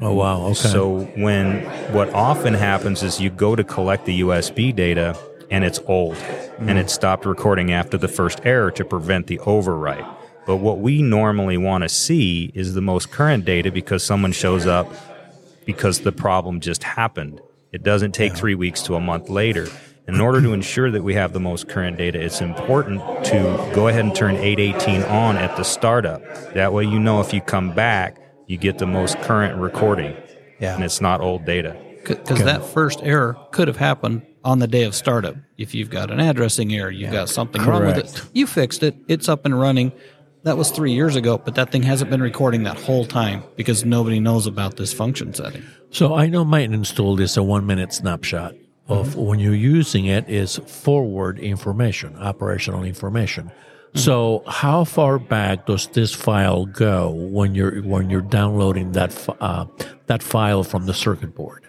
Oh, 0.00 0.12
wow. 0.12 0.42
Okay. 0.46 0.54
So 0.54 1.04
when 1.16 1.62
what 1.94 2.12
often 2.12 2.52
happens 2.52 3.02
is 3.02 3.20
you 3.20 3.30
go 3.30 3.56
to 3.56 3.64
collect 3.64 4.04
the 4.04 4.20
USB 4.20 4.74
data 4.74 5.18
and 5.50 5.64
it's 5.64 5.80
old 5.86 6.16
and 6.58 6.72
hmm. 6.72 6.76
it 6.76 6.90
stopped 6.90 7.24
recording 7.24 7.72
after 7.72 7.96
the 7.96 8.08
first 8.08 8.40
error 8.44 8.70
to 8.72 8.84
prevent 8.84 9.28
the 9.28 9.38
overwrite. 9.38 10.06
But 10.44 10.56
what 10.56 10.78
we 10.80 11.00
normally 11.00 11.56
want 11.56 11.82
to 11.82 11.88
see 11.88 12.52
is 12.54 12.74
the 12.74 12.82
most 12.82 13.10
current 13.10 13.46
data 13.46 13.72
because 13.72 14.02
someone 14.02 14.32
shows 14.32 14.66
up 14.66 14.92
because 15.64 16.00
the 16.00 16.12
problem 16.12 16.60
just 16.60 16.82
happened. 16.82 17.40
It 17.72 17.82
doesn't 17.82 18.12
take 18.12 18.36
three 18.36 18.54
weeks 18.54 18.82
to 18.82 18.96
a 18.96 19.00
month 19.00 19.30
later. 19.30 19.68
In 20.08 20.20
order 20.20 20.42
to 20.42 20.52
ensure 20.52 20.90
that 20.90 21.02
we 21.04 21.14
have 21.14 21.32
the 21.32 21.40
most 21.40 21.68
current 21.68 21.96
data, 21.96 22.20
it's 22.20 22.40
important 22.40 23.00
to 23.26 23.70
go 23.72 23.86
ahead 23.86 24.04
and 24.04 24.14
turn 24.14 24.34
818 24.34 25.02
on 25.04 25.36
at 25.36 25.56
the 25.56 25.62
startup. 25.62 26.22
That 26.54 26.72
way, 26.72 26.84
you 26.84 26.98
know 26.98 27.20
if 27.20 27.32
you 27.32 27.40
come 27.40 27.72
back, 27.72 28.18
you 28.48 28.56
get 28.56 28.78
the 28.78 28.86
most 28.86 29.16
current 29.20 29.60
recording. 29.60 30.16
Yeah. 30.58 30.74
And 30.74 30.82
it's 30.82 31.00
not 31.00 31.20
old 31.20 31.44
data. 31.44 31.76
Because 32.04 32.42
that 32.42 32.64
first 32.64 33.00
error 33.02 33.36
could 33.52 33.68
have 33.68 33.76
happened 33.76 34.26
on 34.44 34.58
the 34.58 34.66
day 34.66 34.82
of 34.82 34.94
startup. 34.94 35.36
If 35.56 35.72
you've 35.72 35.90
got 35.90 36.10
an 36.10 36.18
addressing 36.18 36.74
error, 36.74 36.90
you've 36.90 37.12
got 37.12 37.28
something 37.28 37.62
wrong 37.62 37.86
with 37.86 37.98
it. 37.98 38.22
You 38.32 38.48
fixed 38.48 38.82
it. 38.82 38.96
It's 39.06 39.28
up 39.28 39.44
and 39.44 39.58
running. 39.58 39.92
That 40.42 40.56
was 40.56 40.72
three 40.72 40.92
years 40.92 41.14
ago, 41.14 41.38
but 41.38 41.54
that 41.54 41.70
thing 41.70 41.84
hasn't 41.84 42.10
been 42.10 42.20
recording 42.20 42.64
that 42.64 42.76
whole 42.76 43.06
time 43.06 43.44
because 43.54 43.84
nobody 43.84 44.18
knows 44.18 44.48
about 44.48 44.76
this 44.76 44.92
function 44.92 45.32
setting. 45.32 45.62
So 45.90 46.16
I 46.16 46.26
know 46.26 46.44
maintenance 46.44 46.90
tool 46.90 47.20
is 47.20 47.36
a 47.36 47.42
one 47.44 47.64
minute 47.64 47.92
snapshot 47.92 48.54
of 48.88 49.16
when 49.16 49.38
you're 49.38 49.54
using 49.54 50.06
it 50.06 50.28
is 50.28 50.56
forward 50.66 51.38
information, 51.38 52.16
operational 52.16 52.84
information. 52.84 53.50
So 53.94 54.42
how 54.46 54.84
far 54.84 55.18
back 55.18 55.66
does 55.66 55.86
this 55.88 56.14
file 56.14 56.64
go 56.64 57.10
when 57.10 57.54
you're 57.54 57.82
when 57.82 58.08
you're 58.08 58.22
downloading 58.22 58.92
that 58.92 59.28
uh, 59.40 59.66
that 60.06 60.22
file 60.22 60.64
from 60.64 60.86
the 60.86 60.94
circuit 60.94 61.34
board? 61.34 61.62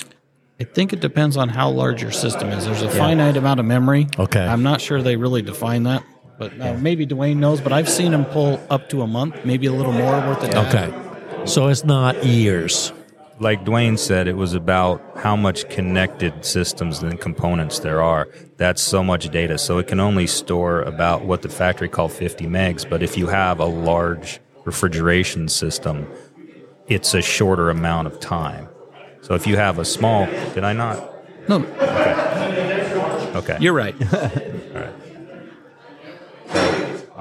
I 0.60 0.64
think 0.64 0.94
it 0.94 1.02
depends 1.02 1.36
on 1.36 1.50
how 1.50 1.70
large 1.70 2.02
your 2.02 2.12
system 2.12 2.50
is. 2.50 2.66
There's 2.66 2.82
a 2.82 2.90
finite 2.90 3.36
amount 3.36 3.60
of 3.60 3.66
memory. 3.66 4.08
Okay. 4.18 4.46
I'm 4.46 4.64
not 4.64 4.80
sure 4.80 5.02
they 5.02 5.18
really 5.18 5.42
define 5.42 5.84
that, 5.84 6.06
but 6.40 6.58
uh, 6.62 6.76
maybe 6.76 7.06
Dwain 7.06 7.38
knows. 7.38 7.60
But 7.60 7.74
I've 7.74 7.90
seen 7.90 8.14
him 8.14 8.24
pull 8.24 8.62
up 8.70 8.88
to 8.90 9.02
a 9.02 9.08
month, 9.08 9.44
maybe 9.44 9.68
a 9.68 9.74
little 9.74 9.92
more 9.92 10.14
worth 10.14 10.44
of 10.44 10.52
data. 10.52 10.70
Okay, 10.70 11.46
so 11.46 11.68
it's 11.68 11.84
not 11.84 12.24
years. 12.24 12.94
Like 13.40 13.66
Dwain 13.66 13.98
said, 13.98 14.28
it 14.28 14.38
was 14.38 14.54
about 14.54 15.02
how 15.18 15.36
much 15.36 15.68
connected 15.70 16.46
systems 16.46 17.02
and 17.02 17.20
components 17.20 17.80
there 17.80 18.02
are. 18.02 18.30
That's 18.58 18.82
so 18.82 19.04
much 19.04 19.30
data. 19.30 19.58
So 19.58 19.80
it 19.80 19.88
can 19.88 20.00
only 20.00 20.28
store 20.28 20.82
about 20.82 21.26
what 21.26 21.42
the 21.42 21.50
factory 21.50 21.90
called 21.90 22.12
50 22.12 22.46
megs. 22.46 22.88
But 22.88 23.02
if 23.04 23.18
you 23.18 23.28
have 23.28 23.60
a 23.60 23.66
large 23.66 24.40
refrigeration 24.66 25.50
system, 25.50 26.08
it's 26.88 27.14
a 27.14 27.22
shorter 27.22 27.70
amount 27.70 28.08
of 28.08 28.20
time. 28.20 28.70
So 29.22 29.34
if 29.36 29.48
you 29.48 29.58
have 29.58 29.80
a 29.80 29.86
small, 29.86 30.26
did 30.54 30.64
I 30.64 30.74
not? 30.74 31.10
No, 31.50 31.66
Okay. 31.66 33.32
okay. 33.36 33.58
you're 33.60 33.74
right. 33.74 33.96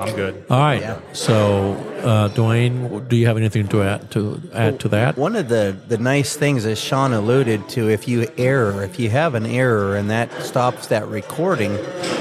I'm 0.03 0.15
good. 0.17 0.45
All 0.51 0.59
right. 0.59 0.99
So 1.17 1.73
uh, 2.03 2.29
Dwain, 2.31 3.09
do 3.09 3.17
you 3.17 3.27
have 3.27 3.37
anything 3.37 3.69
to 3.69 3.83
add 3.83 4.11
to 4.13 4.41
add 4.53 4.81
to 4.81 4.89
that? 4.89 5.17
One 5.17 5.37
of 5.37 5.49
the, 5.49 5.77
the 5.89 5.99
nice 5.99 6.37
things, 6.37 6.67
as 6.67 6.81
Sean 6.81 7.13
alluded 7.13 7.69
to, 7.71 7.89
if 7.89 8.09
you 8.09 8.27
error, 8.37 8.83
if 8.83 8.99
you 8.99 9.11
have 9.11 9.35
an 9.35 9.47
error 9.47 9.97
and 9.97 10.11
that 10.11 10.33
stops 10.43 10.89
that 10.89 11.07
recording, 11.09 11.75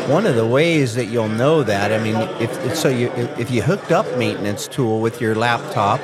one 0.08 0.26
of 0.26 0.36
the 0.36 0.46
ways 0.46 0.96
that 0.96 1.06
you'll 1.06 1.30
know 1.30 1.64
that, 1.64 1.92
I 1.92 2.04
mean, 2.04 2.16
if 2.42 2.52
if- 2.66 2.76
so, 2.76 2.90
you 2.90 3.12
if, 3.14 3.40
if 3.40 3.52
you 3.52 3.62
hooked 3.62 3.92
up 3.92 4.06
maintenance 4.18 4.68
tool 4.68 5.02
with 5.02 5.20
your 5.22 5.36
laptop, 5.36 6.00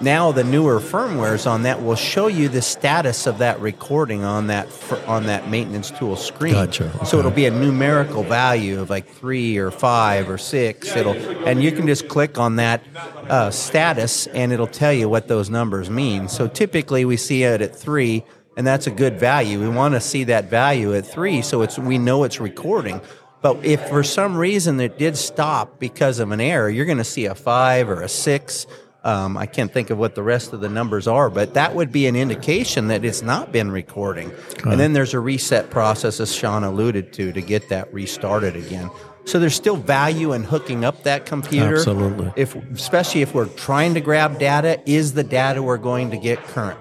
now 0.00 0.32
the 0.32 0.44
newer 0.44 0.80
firmwares 0.80 1.50
on 1.50 1.62
that 1.62 1.82
will 1.82 1.96
show 1.96 2.26
you 2.26 2.48
the 2.48 2.62
status 2.62 3.26
of 3.26 3.38
that 3.38 3.60
recording 3.60 4.24
on 4.24 4.46
that 4.48 4.68
on 5.06 5.26
that 5.26 5.48
maintenance 5.48 5.90
tool 5.90 6.16
screen. 6.16 6.52
Gotcha, 6.52 7.04
So 7.04 7.18
it'll 7.18 7.30
be 7.30 7.46
a 7.46 7.50
numerical 7.50 8.22
value 8.22 8.80
of 8.80 8.90
like 8.90 9.08
three 9.08 9.56
or 9.56 9.70
five 9.70 10.30
or 10.30 10.38
six. 10.38 10.94
It'll 10.94 11.14
and 11.46 11.62
you 11.62 11.72
can 11.72 11.86
just 11.86 12.08
click 12.08 12.38
on 12.38 12.56
that 12.56 12.82
uh, 13.28 13.50
status 13.50 14.26
and 14.28 14.52
it'll 14.52 14.66
tell 14.66 14.92
you 14.92 15.08
what 15.08 15.28
those 15.28 15.50
numbers 15.50 15.90
mean. 15.90 16.28
So 16.28 16.48
typically 16.48 17.04
we 17.04 17.16
see 17.16 17.42
it 17.42 17.60
at 17.60 17.74
three, 17.74 18.24
and 18.56 18.66
that's 18.66 18.86
a 18.86 18.92
good 18.92 19.18
value. 19.18 19.60
We 19.60 19.68
want 19.68 19.94
to 19.94 20.00
see 20.00 20.24
that 20.24 20.50
value 20.50 20.94
at 20.94 21.06
three, 21.06 21.42
so 21.42 21.62
it's 21.62 21.78
we 21.78 21.98
know 21.98 22.24
it's 22.24 22.40
recording. 22.40 23.00
But 23.40 23.64
if 23.64 23.88
for 23.88 24.02
some 24.02 24.36
reason 24.36 24.80
it 24.80 24.98
did 24.98 25.16
stop 25.16 25.78
because 25.78 26.18
of 26.18 26.32
an 26.32 26.40
error, 26.40 26.68
you're 26.68 26.86
going 26.86 26.98
to 26.98 27.04
see 27.04 27.26
a 27.26 27.34
five 27.34 27.88
or 27.88 28.02
a 28.02 28.08
six. 28.08 28.66
Um, 29.04 29.36
I 29.36 29.46
can't 29.46 29.72
think 29.72 29.90
of 29.90 29.98
what 29.98 30.16
the 30.16 30.22
rest 30.24 30.52
of 30.52 30.60
the 30.60 30.68
numbers 30.68 31.06
are, 31.06 31.30
but 31.30 31.54
that 31.54 31.74
would 31.74 31.92
be 31.92 32.06
an 32.08 32.16
indication 32.16 32.88
that 32.88 33.04
it's 33.04 33.22
not 33.22 33.52
been 33.52 33.70
recording. 33.70 34.32
And 34.64 34.78
then 34.78 34.92
there's 34.92 35.14
a 35.14 35.20
reset 35.20 35.70
process, 35.70 36.18
as 36.20 36.34
Sean 36.34 36.64
alluded 36.64 37.12
to, 37.14 37.32
to 37.32 37.40
get 37.40 37.68
that 37.68 37.92
restarted 37.94 38.56
again. 38.56 38.90
So 39.24 39.38
there's 39.38 39.54
still 39.54 39.76
value 39.76 40.32
in 40.32 40.42
hooking 40.42 40.84
up 40.84 41.04
that 41.04 41.26
computer. 41.26 41.76
Absolutely. 41.76 42.32
If, 42.34 42.56
especially 42.72 43.22
if 43.22 43.34
we're 43.34 43.46
trying 43.46 43.94
to 43.94 44.00
grab 44.00 44.38
data, 44.38 44.80
is 44.84 45.12
the 45.12 45.24
data 45.24 45.62
we're 45.62 45.76
going 45.78 46.10
to 46.10 46.16
get 46.16 46.42
current? 46.44 46.80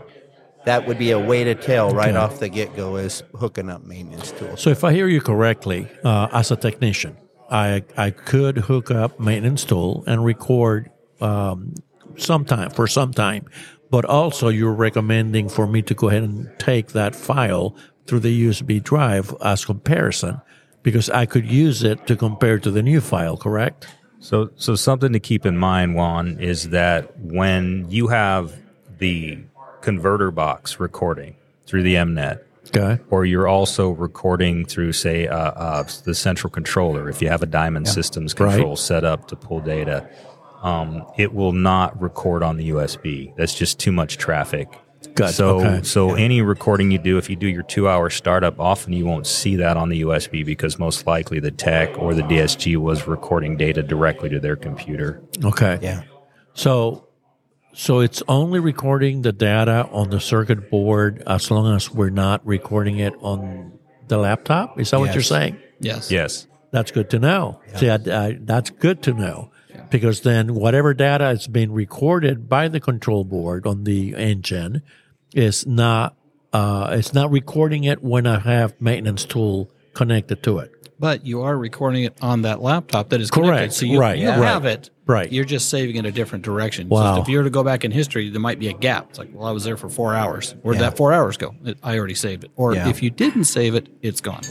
That 0.65 0.87
would 0.87 0.97
be 0.97 1.11
a 1.11 1.19
way 1.19 1.43
to 1.43 1.55
tell 1.55 1.91
right 1.91 2.09
Okay. 2.09 2.17
off 2.17 2.39
the 2.39 2.49
get 2.49 2.75
go 2.75 2.95
is 2.97 3.21
hooking 3.35 3.69
up 3.69 3.83
maintenance 3.83 4.31
tools. 4.31 4.61
So 4.61 4.69
if 4.69 4.83
I 4.83 4.91
hear 4.91 5.07
you 5.07 5.21
correctly, 5.21 5.87
uh, 6.03 6.27
as 6.33 6.51
a 6.51 6.55
technician, 6.55 7.15
I 7.49 7.83
I 7.95 8.09
could 8.11 8.57
hook 8.57 8.91
up 8.91 9.19
maintenance 9.19 9.63
tool 9.63 10.03
and 10.07 10.25
record 10.25 10.89
um, 11.21 11.73
sometime 12.17 12.69
for 12.71 12.87
some 12.87 13.13
time, 13.13 13.45
but 13.89 14.05
also 14.05 14.49
you're 14.49 14.73
recommending 14.73 15.49
for 15.49 15.67
me 15.67 15.81
to 15.83 15.93
go 15.93 16.09
ahead 16.09 16.23
and 16.23 16.49
take 16.59 16.89
that 16.89 17.15
file 17.15 17.75
through 18.05 18.19
the 18.19 18.47
USB 18.49 18.81
drive 18.83 19.33
as 19.41 19.65
comparison 19.65 20.41
because 20.83 21.09
I 21.09 21.25
could 21.25 21.45
use 21.49 21.83
it 21.83 22.07
to 22.07 22.15
compare 22.15 22.59
to 22.59 22.71
the 22.71 22.81
new 22.83 23.01
file. 23.01 23.37
Correct? 23.37 23.87
So, 24.19 24.49
so 24.55 24.75
something 24.75 25.13
to 25.13 25.19
keep 25.19 25.45
in 25.45 25.57
mind, 25.57 25.95
Juan, 25.95 26.39
is 26.39 26.69
that 26.69 27.17
when 27.19 27.85
you 27.89 28.07
have 28.07 28.53
the 28.97 29.39
converter 29.81 30.31
box 30.31 30.79
recording 30.79 31.35
through 31.65 31.83
the 31.83 31.95
MNet, 31.95 32.39
Okay. 32.75 33.01
or 33.09 33.25
you're 33.25 33.47
also 33.47 33.91
recording 33.91 34.65
through, 34.65 34.91
say, 34.91 35.25
uh, 35.27 35.37
uh, 35.37 35.83
the 36.03 36.13
central 36.13 36.49
controller. 36.51 37.07
If 37.07 37.21
you 37.21 37.29
have 37.29 37.41
a 37.41 37.45
Diamond 37.45 37.87
Systems 37.87 38.33
control 38.33 38.69
Right. 38.69 38.77
set 38.77 39.05
up 39.05 39.27
to 39.29 39.37
pull 39.37 39.61
data, 39.61 40.05
um, 40.61 41.05
it 41.17 41.33
will 41.33 41.53
not 41.53 41.99
record 42.01 42.43
on 42.43 42.57
the 42.57 42.69
USB. 42.69 43.35
That's 43.35 43.53
just 43.53 43.79
too 43.79 43.91
much 43.91 44.17
traffic. 44.17 44.67
Good. 45.13 45.29
So, 45.29 45.59
okay. 45.59 45.83
so 45.83 46.15
any 46.15 46.41
recording 46.41 46.91
you 46.91 46.97
do, 46.97 47.17
if 47.17 47.29
you 47.29 47.35
do 47.35 47.47
your 47.47 47.63
two-hour 47.63 48.09
startup, 48.09 48.59
often 48.59 48.93
you 48.93 49.05
won't 49.05 49.27
see 49.27 49.55
that 49.57 49.77
on 49.77 49.89
the 49.89 50.01
USB 50.01 50.45
because 50.45 50.79
most 50.79 51.05
likely 51.05 51.39
the 51.39 51.51
tech 51.51 51.97
or 51.97 52.13
the 52.13 52.23
DSG 52.23 52.77
was 52.77 53.07
recording 53.07 53.57
data 53.57 53.83
directly 53.83 54.29
to 54.29 54.39
their 54.39 54.55
computer. 54.55 55.21
okay. 55.43 55.79
Yeah. 55.81 56.03
So, 56.53 57.07
so 57.73 57.99
it's 57.99 58.23
only 58.27 58.59
recording 58.59 59.21
the 59.21 59.31
data 59.31 59.87
on 59.91 60.09
the 60.09 60.19
circuit 60.19 60.71
board 60.71 61.21
as 61.27 61.51
long 61.51 61.75
as 61.75 61.91
we're 61.91 62.09
not 62.09 62.45
recording 62.45 62.97
it 62.97 63.13
on 63.19 63.77
the 64.07 64.17
laptop. 64.17 64.79
Is 64.79 64.91
that 64.91 64.99
what 64.99 65.13
you're 65.13 65.21
saying? 65.21 65.59
Yes. 65.79 66.09
Yes. 66.09 66.47
That's 66.71 66.91
good 66.91 67.11
to 67.11 67.19
know. 67.19 67.61
See, 67.75 67.89
I, 67.89 67.95
I, 67.95 68.37
that's 68.41 68.71
good 68.71 69.03
to 69.03 69.13
know 69.13 69.51
because 69.89 70.21
then 70.21 70.53
whatever 70.55 70.93
data 70.93 71.29
is 71.29 71.47
being 71.47 71.71
recorded 71.71 72.47
by 72.49 72.67
the 72.67 72.79
control 72.79 73.23
board 73.23 73.65
on 73.67 73.83
the 73.83 74.15
engine 74.15 74.81
is 75.33 75.65
not 75.67 76.15
uh, 76.53 76.87
it's 76.91 77.13
not 77.13 77.29
recording 77.29 77.83
it 77.83 78.01
when 78.01 78.25
I 78.25 78.39
have 78.39 78.79
maintenance 78.81 79.25
tool 79.25 79.69
connected 79.93 80.41
to 80.43 80.59
it. 80.59 80.71
But 80.99 81.25
you 81.25 81.41
are 81.43 81.55
recording 81.55 82.05
it 82.05 82.17
on 82.21 82.41
that 82.43 82.61
laptop 82.61 83.09
that 83.09 83.21
is 83.21 83.29
Correct. 83.29 83.47
connected. 83.47 83.73
So 83.75 83.85
you, 83.85 83.99
Right. 83.99 84.17
you 84.17 84.25
Yeah. 84.25 84.37
have 84.41 84.65
it. 84.65 84.89
Right. 85.05 85.31
You're 85.31 85.45
just 85.45 85.69
saving 85.69 85.95
it 85.97 86.05
a 86.05 86.11
different 86.11 86.43
direction. 86.43 86.89
Wow. 86.89 87.15
So 87.17 87.21
if 87.21 87.27
you 87.27 87.37
were 87.37 87.43
to 87.43 87.49
go 87.51 87.63
back 87.63 87.85
in 87.85 87.91
history, 87.91 88.29
there 88.29 88.41
might 88.41 88.57
be 88.59 88.69
a 88.69 88.73
gap. 88.73 89.07
It's 89.09 89.19
like, 89.19 89.29
well, 89.33 89.45
I 89.47 89.51
was 89.51 89.63
there 89.65 89.77
for 89.77 89.89
four 89.89 90.15
hours. 90.15 90.55
Where'd 90.63 90.77
Yeah. 90.79 90.89
that 90.89 90.97
four 90.97 91.13
hours 91.13 91.37
go? 91.37 91.53
I 91.83 91.97
already 91.99 92.15
saved 92.15 92.45
it. 92.45 92.51
Or 92.55 92.73
Yeah. 92.73 92.89
if 92.89 93.03
you 93.03 93.09
didn't 93.11 93.43
save 93.43 93.75
it, 93.75 93.89
it's 94.01 94.21
gone. 94.21 94.41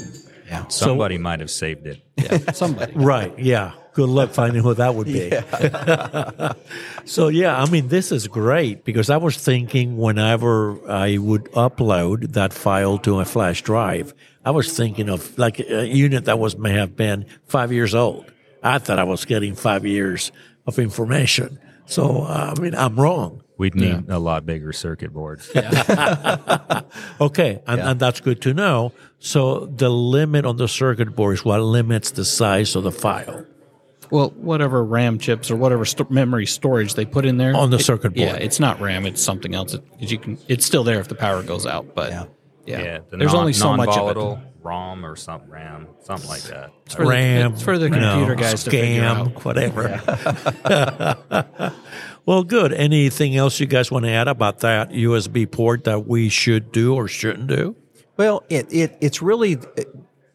Somebody 0.68 1.18
might 1.18 1.40
have 1.40 1.50
saved 1.50 1.86
it. 1.86 2.02
Yeah, 2.16 2.50
somebody. 2.52 2.92
Right. 2.94 3.36
Yeah. 3.38 3.72
Good 3.92 4.10
luck 4.10 4.30
finding 4.30 4.62
who 4.62 4.74
that 4.74 4.94
would 4.94 5.06
be. 5.06 5.30
so 7.06 7.28
yeah, 7.28 7.58
I 7.58 7.68
mean, 7.70 7.88
this 7.88 8.12
is 8.12 8.28
great 8.28 8.84
because 8.84 9.08
I 9.08 9.16
was 9.16 9.38
thinking 9.38 9.96
whenever 9.96 10.78
I 10.90 11.16
would 11.16 11.44
upload 11.52 12.32
that 12.32 12.52
file 12.52 12.98
to 12.98 13.20
a 13.20 13.24
flash 13.24 13.62
drive, 13.62 14.12
I 14.44 14.50
was 14.50 14.76
thinking 14.76 15.08
of 15.08 15.38
like 15.38 15.60
a 15.60 15.86
unit 15.86 16.26
that 16.26 16.38
was 16.38 16.58
may 16.58 16.72
have 16.72 16.94
been 16.94 17.24
five 17.46 17.72
years 17.72 17.94
old. 17.94 18.30
I 18.62 18.78
thought 18.78 18.98
I 18.98 19.04
was 19.04 19.24
getting 19.24 19.54
five 19.54 19.86
years 19.86 20.30
of 20.66 20.78
information. 20.78 21.58
So 21.86 22.22
uh, 22.22 22.54
I 22.54 22.60
mean, 22.60 22.74
I'm 22.74 23.00
wrong. 23.00 23.42
We'd 23.58 23.74
need 23.74 24.10
a 24.10 24.18
lot 24.18 24.44
bigger 24.44 24.72
circuit 24.72 25.12
boards. 25.12 25.50
Okay, 27.20 27.62
and, 27.66 27.80
and 27.80 28.00
that's 28.00 28.20
good 28.20 28.42
to 28.42 28.52
know. 28.54 28.92
So 29.18 29.66
the 29.66 29.88
limit 29.88 30.44
on 30.44 30.56
the 30.56 30.68
circuit 30.68 31.16
board 31.16 31.34
is 31.34 31.44
what 31.44 31.60
limits 31.60 32.10
the 32.12 32.24
size 32.24 32.76
of 32.76 32.84
the 32.84 32.92
file. 32.92 33.46
Well, 34.10 34.30
whatever 34.36 34.84
RAM 34.84 35.18
chips 35.18 35.50
or 35.50 35.56
whatever 35.56 35.84
sto- 35.84 36.06
memory 36.10 36.46
storage 36.46 36.94
they 36.94 37.04
put 37.06 37.24
in 37.26 37.38
there 37.38 37.56
On 37.56 37.70
the 37.70 37.78
it- 37.78 37.82
circuit 37.82 38.10
board. 38.14 38.28
Yeah, 38.28 38.34
it's 38.36 38.60
not 38.60 38.80
RAM. 38.80 39.04
It's 39.06 39.22
something 39.22 39.54
else. 39.54 39.74
It, 39.74 39.82
'cause 39.98 40.12
you 40.12 40.18
can. 40.18 40.38
It's 40.48 40.64
still 40.66 40.84
there 40.84 41.00
if 41.00 41.08
the 41.08 41.14
power 41.16 41.42
goes 41.42 41.66
out. 41.66 41.94
But 41.94 42.10
Yeah. 42.12 42.24
yeah, 42.66 42.82
Yeah, 42.82 42.98
the 43.10 43.16
there's 43.16 43.32
non, 43.32 43.40
only 43.40 43.52
so 43.54 43.74
much 43.76 43.88
of 43.88 43.94
it. 43.94 43.98
non-volatile 43.98 44.40
ROM 44.62 45.04
or 45.04 45.16
something 45.16 45.50
RAM, 45.50 45.88
something 46.04 46.28
like 46.28 46.42
that. 46.42 46.70
It's 46.84 46.94
for 46.94 47.02
the- 47.04 47.08
RAM, 47.10 47.52
it's 47.54 47.62
for 47.62 47.78
the 47.78 47.88
computer 47.90 48.34
know, 48.36 48.40
guys 48.40 48.62
to 48.64 48.70
figure 48.70 49.02
scam, 49.02 49.34
out. 49.34 49.44
whatever. 49.44 50.00
well, 52.26 52.42
good. 52.42 52.72
Anything 52.72 53.36
else 53.36 53.60
you 53.60 53.66
guys 53.66 53.90
want 53.90 54.04
to 54.04 54.10
add 54.10 54.28
about 54.28 54.58
that 54.58 54.90
USB 54.90 55.50
port 55.50 55.84
that 55.84 56.06
we 56.06 56.28
should 56.28 56.72
do 56.72 56.94
or 56.94 57.06
shouldn't 57.06 57.46
do? 57.46 57.76
Well, 58.16 58.44
it, 58.48 58.66
it 58.72 58.98
it's 59.00 59.22
really 59.22 59.58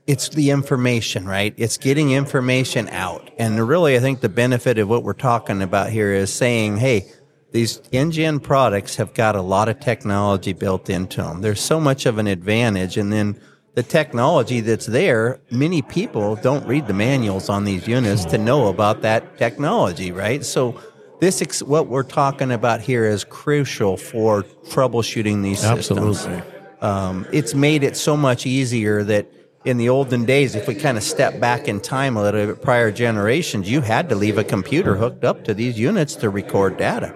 it's 0.08 0.30
the 0.30 0.52
information, 0.52 1.28
right? 1.28 1.54
It's 1.58 1.78
getting 1.78 2.12
information 2.12 2.88
out, 2.90 3.30
and 3.38 3.68
really, 3.68 3.96
I 3.96 4.00
think 4.00 4.22
the 4.22 4.30
benefit 4.30 4.78
of 4.78 4.88
what 4.88 5.04
we're 5.04 5.14
talking 5.14 5.62
about 5.62 5.92
here 5.92 6.14
is 6.14 6.34
saying, 6.34 6.78
hey. 6.78 7.12
These 7.54 7.80
NGN 7.92 8.42
products 8.42 8.96
have 8.96 9.14
got 9.14 9.36
a 9.36 9.42
lot 9.42 9.68
of 9.68 9.82
technology 9.82 10.54
built 10.54 10.90
into 10.90 11.22
them. 11.22 11.42
There's 11.42 11.60
so 11.60 11.82
much 11.82 12.06
of 12.06 12.18
an 12.18 12.26
advantage, 12.26 12.96
and 12.96 13.12
then 13.12 13.38
the 13.74 13.84
technology 13.84 14.60
that's 14.60 14.86
there, 14.86 15.40
many 15.50 15.82
people 15.82 16.36
don't 16.36 16.66
read 16.68 16.88
the 16.88 16.94
manuals 16.94 17.50
on 17.50 17.64
these 17.64 17.88
units 17.88 18.26
to 18.26 18.38
know 18.38 18.68
about 18.68 19.02
that 19.02 19.38
technology, 19.38 20.12
right? 20.12 20.44
So 20.44 20.80
this 21.22 21.42
ex- 21.42 21.64
what 21.64 21.88
we're 21.88 22.04
talking 22.04 22.52
about 22.52 22.82
here 22.82 23.06
is 23.06 23.24
crucial 23.24 23.96
for 23.96 24.44
troubleshooting 24.70 25.44
these 25.44 25.60
systems 25.60 26.26
Absolutely. 26.26 26.44
um, 26.82 27.26
it's 27.32 27.54
made 27.54 27.84
it 27.84 27.96
so 27.96 28.18
much 28.18 28.46
easier 28.46 29.04
that 29.04 29.32
in 29.64 29.78
the 29.78 29.90
olden 29.90 30.26
days, 30.26 30.56
if 30.56 30.68
we 30.68 30.74
kind 30.74 30.98
of 30.98 31.04
step 31.04 31.40
back 31.40 31.68
in 31.68 31.80
time 31.80 32.18
a 32.18 32.24
little 32.24 32.48
bit, 32.48 32.64
prior 32.64 32.92
generations, 32.92 33.70
you 33.70 33.82
had 33.82 34.10
to 34.10 34.16
leave 34.16 34.40
a 34.40 34.44
computer 34.44 34.96
hooked 34.96 35.24
up 35.24 35.44
to 35.44 35.54
these 35.54 35.78
units 35.78 36.16
to 36.16 36.32
record 36.32 36.78
data. 36.78 37.14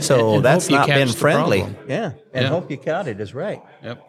So 0.00 0.34
and 0.34 0.44
that's 0.44 0.68
not 0.68 0.88
been 0.88 1.06
friendly. 1.06 1.64
Yeah, 1.86 2.12
and 2.34 2.42
Yeah. 2.44 2.48
hope 2.48 2.72
you 2.72 2.76
caught 2.76 3.06
it 3.06 3.20
is 3.20 3.34
right. 3.34 3.62
Yep. 3.84 4.02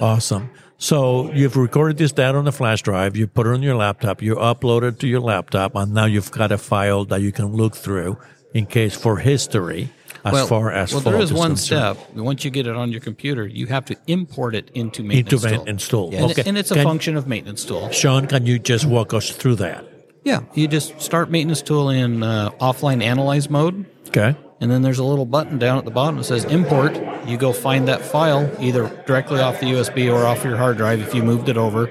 Awesome. 0.00 0.50
So 0.76 1.30
you've 1.32 1.56
recorded 1.56 1.98
this 1.98 2.10
data 2.10 2.36
on 2.36 2.46
the 2.46 2.52
flash 2.52 2.82
drive, 2.82 3.16
you 3.16 3.28
put 3.28 3.46
it 3.46 3.50
on 3.50 3.62
your 3.62 3.76
laptop, 3.76 4.20
you 4.20 4.34
upload 4.34 4.82
it 4.82 4.98
to 5.00 5.06
your 5.06 5.20
laptop, 5.20 5.76
and 5.76 5.94
now 5.94 6.06
you've 6.06 6.32
got 6.32 6.50
a 6.50 6.58
file 6.58 7.04
that 7.04 7.20
you 7.20 7.30
can 7.30 7.54
look 7.54 7.76
through 7.76 8.18
in 8.54 8.66
case 8.66 8.94
for 8.96 9.18
history 9.18 9.90
as 10.24 10.32
well, 10.32 10.46
far 10.46 10.72
as 10.72 10.92
well, 10.92 11.00
there 11.02 11.16
is, 11.20 11.30
is 11.30 11.32
one 11.36 11.50
concerned. 11.50 11.98
step. 11.98 12.14
Once 12.16 12.44
you 12.44 12.50
get 12.50 12.66
it 12.66 12.74
on 12.76 12.90
your 12.90 13.00
computer, 13.02 13.46
you 13.46 13.66
have 13.66 13.84
to 13.86 13.96
import 14.06 14.54
it 14.54 14.70
into 14.74 15.02
Into 15.02 15.02
maintenance 15.02 15.42
tool. 15.42 15.50
maintenance 15.50 15.88
tool. 15.88 16.10
And, 16.14 16.24
Okay. 16.30 16.40
it- 16.40 16.46
and 16.46 16.56
it's 16.56 16.70
a 16.70 16.74
Can- 16.74 16.84
function 16.84 17.16
of 17.16 17.26
maintenance 17.26 17.64
tool. 17.64 17.90
Sean, 17.90 18.26
can 18.26 18.46
you 18.46 18.58
just 18.58 18.86
walk 18.86 19.12
us 19.12 19.28
through 19.30 19.56
that? 19.56 19.84
Yeah, 20.24 20.40
you 20.54 20.66
just 20.68 20.98
start 21.02 21.30
maintenance 21.30 21.60
tool 21.60 21.90
in 21.90 22.22
uh, 22.22 22.48
offline 22.60 23.02
analyze 23.02 23.50
mode, 23.50 23.84
Okay. 24.08 24.34
and 24.62 24.70
then 24.70 24.80
there's 24.80 24.98
a 24.98 25.04
little 25.04 25.26
button 25.26 25.58
down 25.58 25.76
at 25.76 25.84
the 25.84 25.90
bottom 25.90 26.16
that 26.16 26.24
says 26.24 26.44
import. 26.46 26.98
You 27.26 27.36
go 27.36 27.52
find 27.52 27.86
that 27.88 28.00
file 28.00 28.50
either 28.58 28.90
directly 29.06 29.40
off 29.40 29.60
the 29.60 29.66
USB 29.66 30.08
or 30.10 30.24
off 30.24 30.42
your 30.42 30.56
hard 30.56 30.78
drive 30.78 31.02
if 31.02 31.14
you 31.14 31.22
moved 31.22 31.50
it 31.50 31.58
over, 31.58 31.90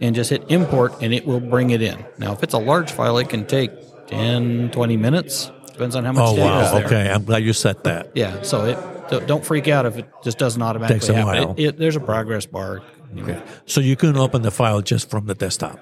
and 0.00 0.14
just 0.14 0.30
hit 0.30 0.44
import, 0.48 0.92
and 1.00 1.12
it 1.12 1.26
will 1.26 1.40
bring 1.40 1.70
it 1.70 1.82
in. 1.82 2.04
Now, 2.18 2.32
if 2.32 2.44
it's 2.44 2.54
a 2.54 2.58
large 2.58 2.92
file, 2.92 3.18
it 3.18 3.28
can 3.28 3.46
take 3.46 3.72
10, 4.06 4.70
20 4.70 4.96
minutes. 4.96 5.50
Depends 5.72 5.96
on 5.96 6.04
how 6.04 6.12
much 6.12 6.24
Oh, 6.28 6.36
data 6.36 6.48
wow. 6.48 6.72
there. 6.74 6.86
Okay. 6.86 7.10
I'm 7.10 7.24
glad 7.24 7.42
you 7.44 7.52
said 7.52 7.82
that. 7.84 8.10
Yeah, 8.14 8.42
so 8.42 8.64
it 8.64 8.78
don't- 9.10 9.26
don't 9.26 9.44
freak 9.44 9.68
out 9.68 9.86
if 9.86 9.96
it 9.98 10.08
just 10.24 10.38
doesn't 10.38 10.60
automatically 10.62 11.00
Takes 11.00 11.08
a 11.08 11.14
happen. 11.14 11.26
while. 11.48 11.54
It, 11.56 11.64
it, 11.64 11.78
there's 11.78 11.96
a 11.96 12.00
progress 12.00 12.46
bar. 12.46 12.82
Okay. 13.18 13.42
So 13.66 13.80
you 13.80 13.96
can 13.96 14.16
open 14.16 14.42
the 14.42 14.50
file 14.50 14.80
just 14.80 15.10
from 15.10 15.26
the 15.26 15.34
desktop. 15.34 15.78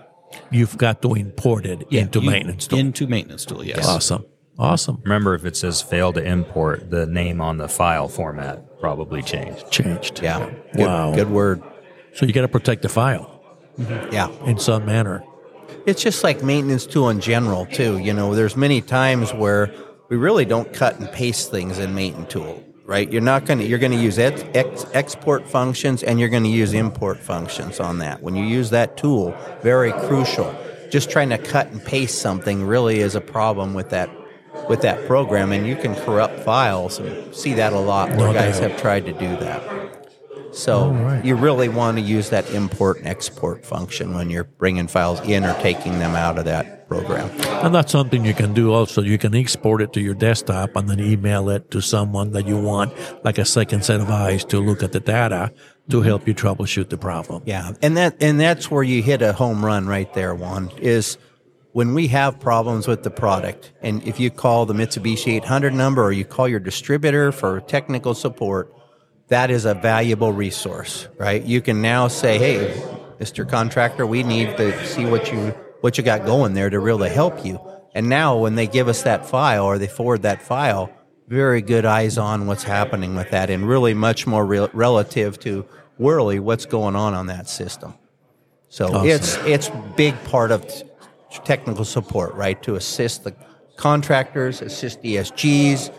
You've 0.51 0.77
got 0.79 1.03
to 1.03 1.15
import 1.15 1.67
it 1.67 1.83
into 1.91 2.21
you- 2.21 2.31
maintenance 2.31 2.67
tool. 2.67 2.79
Into 2.79 3.07
maintenance 3.07 3.45
tool, 3.45 3.65
yes. 3.65 3.87
awesome. 3.87 4.25
Awesome. 4.59 5.01
Remember, 5.05 5.35
if 5.35 5.45
it 5.45 5.57
says 5.57 5.81
fail 5.81 6.13
to 6.13 6.23
import, 6.23 6.91
the 6.91 7.07
name 7.07 7.41
on 7.41 7.57
the 7.57 7.69
file 7.69 8.09
format 8.09 8.79
probably 8.81 9.23
changed. 9.23 9.71
Changed. 9.71 10.21
Yeah. 10.23 10.51
Good, 10.75 10.87
Wow. 10.87 11.15
Good 11.15 11.31
word. 11.31 11.63
So 12.15 12.27
you 12.27 12.33
got 12.33 12.43
to 12.43 12.49
protect 12.49 12.83
the 12.83 12.89
file 12.89 13.41
mm-hmm. 13.79 14.13
Yeah. 14.13 14.29
in 14.45 14.59
some 14.59 14.85
manner. 14.85 15.25
It's 15.87 16.03
just 16.03 16.23
like 16.25 16.43
maintenance 16.43 16.87
tool 16.87 17.09
in 17.11 17.21
general 17.21 17.67
too. 17.67 17.99
You 17.99 18.13
know, 18.13 18.35
there's 18.35 18.57
many 18.57 18.81
times 18.81 19.33
where 19.33 19.73
we 20.09 20.17
really 20.17 20.45
don't 20.45 20.73
cut 20.73 20.99
and 20.99 21.11
paste 21.11 21.51
things 21.51 21.79
in 21.79 21.95
maintenance 21.95 22.33
tool, 22.33 22.65
right? 22.85 23.11
You're 23.11 23.23
not 23.23 23.47
going 23.47 23.61
to 23.61 23.67
you're 23.67 23.79
going 23.79 23.93
to 23.93 23.99
use 23.99 24.19
ex, 24.19 24.45
ex, 24.55 24.85
export 24.93 25.49
functions 25.49 26.03
and 26.03 26.19
you're 26.21 26.29
going 26.29 26.43
to 26.43 26.49
use 26.51 26.73
import 26.75 27.19
functions 27.19 27.81
on 27.81 27.99
that. 27.99 28.23
When 28.23 28.35
you 28.37 28.45
use 28.45 28.71
that 28.71 28.97
tool, 28.97 29.35
very 29.63 29.93
crucial. 29.93 30.55
Just 30.91 31.11
trying 31.11 31.31
to 31.31 31.39
cut 31.39 31.69
and 31.69 31.83
paste 31.85 32.21
something 32.21 32.65
really 32.67 32.99
is 32.99 33.15
a 33.15 33.21
problem 33.21 33.75
with 33.75 33.91
that 33.91 34.11
with 34.69 34.83
that 34.83 35.07
program, 35.07 35.53
and 35.53 35.67
you 35.67 35.77
can 35.77 35.95
corrupt 35.95 36.41
files 36.41 36.99
and 36.99 37.35
see 37.35 37.55
that 37.55 37.73
a 37.73 37.79
lot 37.79 38.09
where 38.11 38.19
No 38.29 38.33
guys 38.33 38.59
doubt. 38.59 38.73
have 38.73 38.81
tried 38.81 39.07
to 39.07 39.13
do 39.13 39.37
that. 39.37 40.00
So 40.53 41.21
you 41.25 41.37
really 41.37 41.69
want 41.69 41.99
to 41.99 42.03
use 42.03 42.31
that 42.31 42.51
import 42.51 42.99
and 42.99 43.07
export 43.07 43.65
function 43.65 44.15
when 44.15 44.31
you're 44.31 44.45
bringing 44.45 44.89
files 44.89 45.21
in 45.21 45.45
or 45.45 45.55
taking 45.61 45.99
them 45.99 46.15
out 46.15 46.39
of 46.39 46.45
that 46.47 46.89
program. 46.89 47.31
And 47.65 47.75
that's 47.75 47.93
something 47.93 48.25
you 48.25 48.35
can 48.35 48.53
do 48.53 48.73
also. 48.73 49.01
You 49.03 49.17
can 49.17 49.35
export 49.35 49.81
it 49.81 49.93
to 49.93 50.01
your 50.01 50.15
desktop 50.15 50.75
and 50.75 50.89
then 50.89 50.99
email 51.01 51.49
it 51.49 51.71
to 51.71 51.81
someone 51.81 52.33
that 52.33 52.47
you 52.49 52.59
want, 52.59 52.93
like 53.25 53.39
a 53.39 53.45
second 53.45 53.85
set 53.85 54.01
of 54.01 54.11
eyes 54.11 54.45
to 54.47 54.59
look 54.59 54.83
at 54.83 54.93
the 54.93 55.01
data 55.01 55.53
to 55.91 56.03
help 56.03 56.27
you 56.27 56.35
troubleshoot 56.35 56.89
the 56.89 56.99
problem. 56.99 57.43
Yeah, 57.47 57.73
and 57.83 57.97
that 57.97 58.17
and 58.21 58.39
that's 58.41 58.71
where 58.71 58.83
you 58.83 59.03
hit 59.03 59.23
a 59.23 59.33
home 59.33 59.65
run 59.65 59.87
right 59.87 60.13
there. 60.15 60.35
Juan 60.35 60.71
is 60.79 61.17
when 61.73 61.95
we 61.95 62.09
have 62.09 62.41
problems 62.41 62.89
with 62.89 63.05
the 63.05 63.11
product, 63.11 63.73
and 63.83 64.03
if 64.07 64.19
you 64.19 64.31
call 64.31 64.67
the 64.67 64.75
Mitsubishi 64.75 65.35
800 65.35 65.73
number 65.73 66.03
or 66.03 66.13
you 66.13 66.25
call 66.25 66.49
your 66.49 66.61
distributor 66.61 67.31
for 67.31 67.61
technical 67.61 68.15
support, 68.15 68.75
that 69.31 69.51
is 69.51 69.65
a 69.65 69.75
valuable 69.75 70.33
resource, 70.33 71.09
right? 71.19 71.43
You 71.43 71.61
can 71.61 71.81
now 71.81 72.09
say, 72.09 72.39
"Hey, 72.39 72.75
Mr. 73.19 73.49
Contractor, 73.49 74.07
we 74.07 74.23
need 74.23 74.57
to 74.59 74.87
see 74.87 75.07
what 75.07 75.33
you 75.33 75.55
what 75.81 75.97
you 75.97 76.05
got 76.05 76.27
going 76.27 76.53
there 76.55 76.69
to 76.71 76.79
really 76.79 77.09
help 77.09 77.45
you." 77.45 77.59
And 77.95 78.09
now, 78.09 78.37
when 78.37 78.55
they 78.55 78.67
give 78.67 78.87
us 78.89 79.03
that 79.03 79.27
file 79.27 79.65
or 79.65 79.79
they 79.79 79.89
forward 79.89 80.23
that 80.23 80.43
file, 80.43 80.91
very 81.29 81.63
good 81.63 81.85
eyes 81.85 82.19
on 82.19 82.47
what's 82.47 82.63
happening 82.65 83.17
with 83.17 83.31
that, 83.31 83.51
and 83.51 83.67
really 83.69 83.95
much 83.95 84.27
more 84.27 84.45
real 84.45 84.69
relative 84.73 85.39
to 85.41 85.65
really 85.99 86.39
what's 86.39 86.67
going 86.67 86.95
on 86.97 87.15
on 87.15 87.27
that 87.27 87.49
system. 87.49 87.95
So 88.69 88.87
Awesome. 88.87 89.09
it's 89.09 89.37
it's 89.47 89.71
big 89.97 90.15
part 90.25 90.51
of 90.53 90.67
t- 90.69 90.85
technical 91.45 91.85
support, 91.85 92.35
right? 92.35 92.61
To 92.63 92.75
assist 92.77 93.25
the 93.25 93.35
contractors, 93.77 94.63
assist 94.63 95.03
DSGs. 95.03 95.91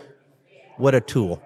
What 0.76 0.94
a 0.94 1.00
tool! 1.00 1.42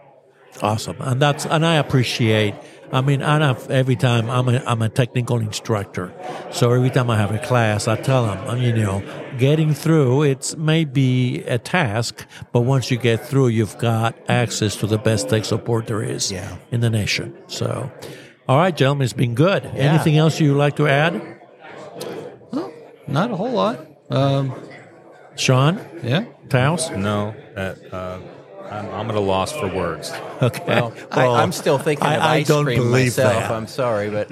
Awesome, 0.62 0.96
and 1.00 1.20
that's 1.20 1.44
and 1.46 1.64
I 1.66 1.76
appreciate. 1.76 2.54
I 2.92 3.00
mean, 3.00 3.20
I 3.20 3.44
have 3.44 3.68
every 3.70 3.96
time 3.96 4.30
I'm 4.30 4.48
a 4.48 4.62
I'm 4.64 4.80
a 4.80 4.88
technical 4.88 5.38
instructor, 5.40 6.12
so 6.52 6.70
every 6.72 6.88
time 6.90 7.10
I 7.10 7.16
have 7.16 7.34
a 7.34 7.38
class, 7.38 7.88
I 7.88 7.96
tell 7.96 8.24
them, 8.26 8.38
I 8.48 8.54
mean, 8.54 8.76
you 8.76 8.84
know, 8.84 9.02
getting 9.38 9.74
through 9.74 10.22
it's 10.22 10.56
maybe 10.56 11.42
a 11.44 11.58
task, 11.58 12.24
but 12.52 12.60
once 12.60 12.90
you 12.90 12.96
get 12.96 13.26
through, 13.26 13.48
you've 13.48 13.76
got 13.78 14.14
access 14.28 14.76
to 14.76 14.86
the 14.86 14.98
best 14.98 15.28
tech 15.28 15.44
support 15.44 15.88
there 15.88 16.00
is 16.02 16.30
Yeah. 16.30 16.56
in 16.70 16.80
the 16.80 16.88
nation. 16.88 17.34
So, 17.48 17.90
all 18.48 18.56
right, 18.58 18.74
gentlemen, 18.76 19.04
it's 19.04 19.12
been 19.12 19.34
good. 19.34 19.66
Anything 19.74 20.16
else 20.16 20.38
you'd 20.40 20.56
like 20.56 20.76
to 20.76 20.86
add, 20.86 21.20
Not 23.08 23.30
a 23.30 23.36
whole 23.36 23.52
lot. 23.52 23.80
Um, 24.10 24.52
Sean? 25.36 25.80
yeah. 26.02 26.24
Tauss? 26.48 26.90
No, 26.96 27.34
that 27.54 27.78
uh, 27.92 28.18
I'm, 28.70 28.90
I'm 28.92 29.08
at 29.10 29.16
a 29.16 29.20
loss 29.20 29.52
for 29.52 29.68
words. 29.68 30.12
Okay. 30.42 30.62
Well, 30.66 30.92
I, 31.10 31.26
I'm 31.26 31.52
still 31.52 31.78
thinking 31.78 32.06
I- 32.06 32.16
of 32.16 32.22
I 32.22 32.34
ice 32.36 32.48
don't 32.48 32.64
cream 32.64 32.78
believe 32.78 33.06
myself. 33.06 33.34
that. 33.34 33.50
I'm 33.50 33.66
sorry, 33.66 34.10
but 34.10 34.28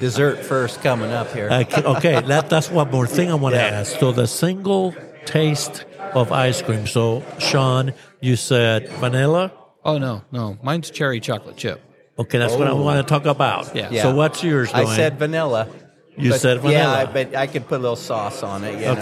dessert 0.00 0.44
first 0.44 0.82
coming 0.82 1.10
up 1.10 1.32
here. 1.32 1.48
Okay, 1.50 1.82
okay, 1.82 2.20
that, 2.20 2.48
that's 2.50 2.70
one 2.70 2.90
more 2.90 3.06
thing 3.06 3.30
I 3.30 3.34
want 3.34 3.54
to 3.54 3.60
Yeah. 3.60 3.80
ask. 3.80 3.98
So 3.98 4.12
the 4.12 4.26
single 4.26 4.94
taste 5.26 5.84
of 6.14 6.32
ice 6.32 6.62
cream. 6.62 6.86
So 6.86 7.22
Sean, 7.38 7.92
you 8.20 8.36
said 8.36 8.88
vanilla. 9.00 9.52
Oh 9.84 9.98
no, 9.98 10.22
no. 10.32 10.58
Mine's 10.62 10.90
cherry 10.90 11.20
chocolate 11.20 11.56
chip. 11.56 11.82
Okay, 12.18 12.38
that's 12.38 12.54
what 12.54 12.66
I 12.66 12.72
oh. 12.72 12.82
want 12.82 13.06
to 13.06 13.08
talk 13.08 13.26
about. 13.26 13.74
Yeah. 13.76 13.90
Yeah. 13.90 14.02
So 14.02 14.14
what's 14.14 14.42
yours? 14.42 14.70
I 14.72 14.84
said 14.96 15.18
vanilla. 15.18 15.68
You 16.16 16.30
but- 16.30 16.40
said 16.40 16.56
Yeah, 16.64 17.04
vanilla. 17.04 17.10
but 17.12 17.36
I 17.36 17.46
could 17.46 17.68
put 17.68 17.76
a 17.76 17.82
little 17.82 17.96
sauce 17.96 18.42
on 18.42 18.64
it. 18.64 18.80
You 18.80 18.86
know? 18.86 18.92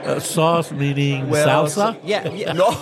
Okay. 0.00 0.12
Uh, 0.12 0.20
sauce 0.20 0.70
meaning 0.72 1.28
Well, 1.28 1.66
salsa. 1.66 1.98
Yeah, 2.04 2.28
yeah. 2.30 2.52
No. 2.52 2.68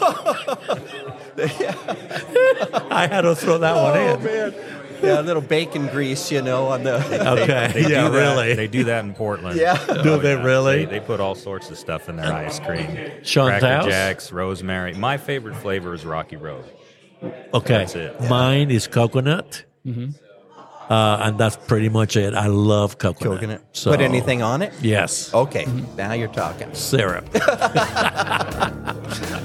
I 2.91 3.07
had 3.07 3.23
to 3.23 3.35
throw 3.35 3.59
that 3.59 3.75
one 3.75 3.97
oh 3.97 4.15
in. 4.15 4.25
man. 4.25 4.55
Yeah, 5.03 5.21
a 5.21 5.23
little 5.23 5.43
bacon 5.43 5.87
grease, 5.87 6.33
you 6.33 6.43
know, 6.43 6.67
on 6.69 6.83
the. 6.83 6.97
Okay. 7.33 7.71
They 7.73 7.83
yeah, 7.83 8.07
do 8.07 8.13
that, 8.13 8.13
really. 8.13 8.55
They 8.55 8.67
do 8.67 8.85
that 8.85 9.05
in 9.05 9.15
Portland. 9.15 9.59
Yeah. 9.59 9.77
Do 10.03 10.19
they 10.19 10.35
really? 10.35 10.85
They, 10.85 10.99
they 10.99 11.07
put 11.07 11.21
all 11.21 11.37
sorts 11.37 11.71
of 11.71 11.79
stuff 11.79 12.09
in 12.09 12.17
their 12.17 12.33
ice 12.33 12.59
cream. 12.59 13.11
Sean 13.23 13.49
Cracker 13.49 13.67
Tauss? 13.67 13.89
Jacks, 13.89 14.33
rosemary. 14.33 14.95
My 14.95 15.17
favorite 15.17 15.55
flavor 15.57 15.95
is 15.95 16.05
Rocky 16.05 16.37
Road. 16.37 16.65
Okay. 17.55 17.79
That's 17.79 17.95
it. 17.95 18.21
Mine 18.29 18.71
is 18.73 18.89
coconut. 18.89 19.65
Uh, 20.89 21.19
and 21.23 21.39
that's 21.39 21.57
pretty 21.57 21.89
much 21.89 22.17
it. 22.17 22.35
I 22.35 22.47
love 22.47 22.99
coconut. 22.99 23.41
Coconut. 23.41 23.63
So, 23.73 23.91
Put 23.91 24.01
anything 24.01 24.43
on 24.43 24.63
it? 24.63 24.73
Yes. 24.81 25.33
Okay, 25.35 25.67
now 25.97 26.13
you're 26.15 26.29
talking. 26.29 26.73
syrup. 26.75 27.29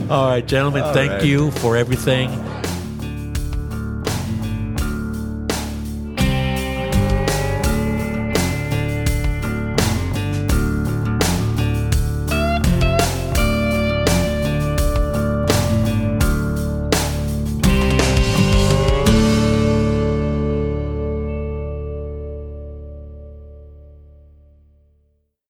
All 0.09 0.27
right, 0.29 0.45
gentlemen, 0.45 0.83
thank 0.93 1.11
right. 1.11 1.23
you 1.23 1.51
for 1.51 1.75
everything. 1.75 2.29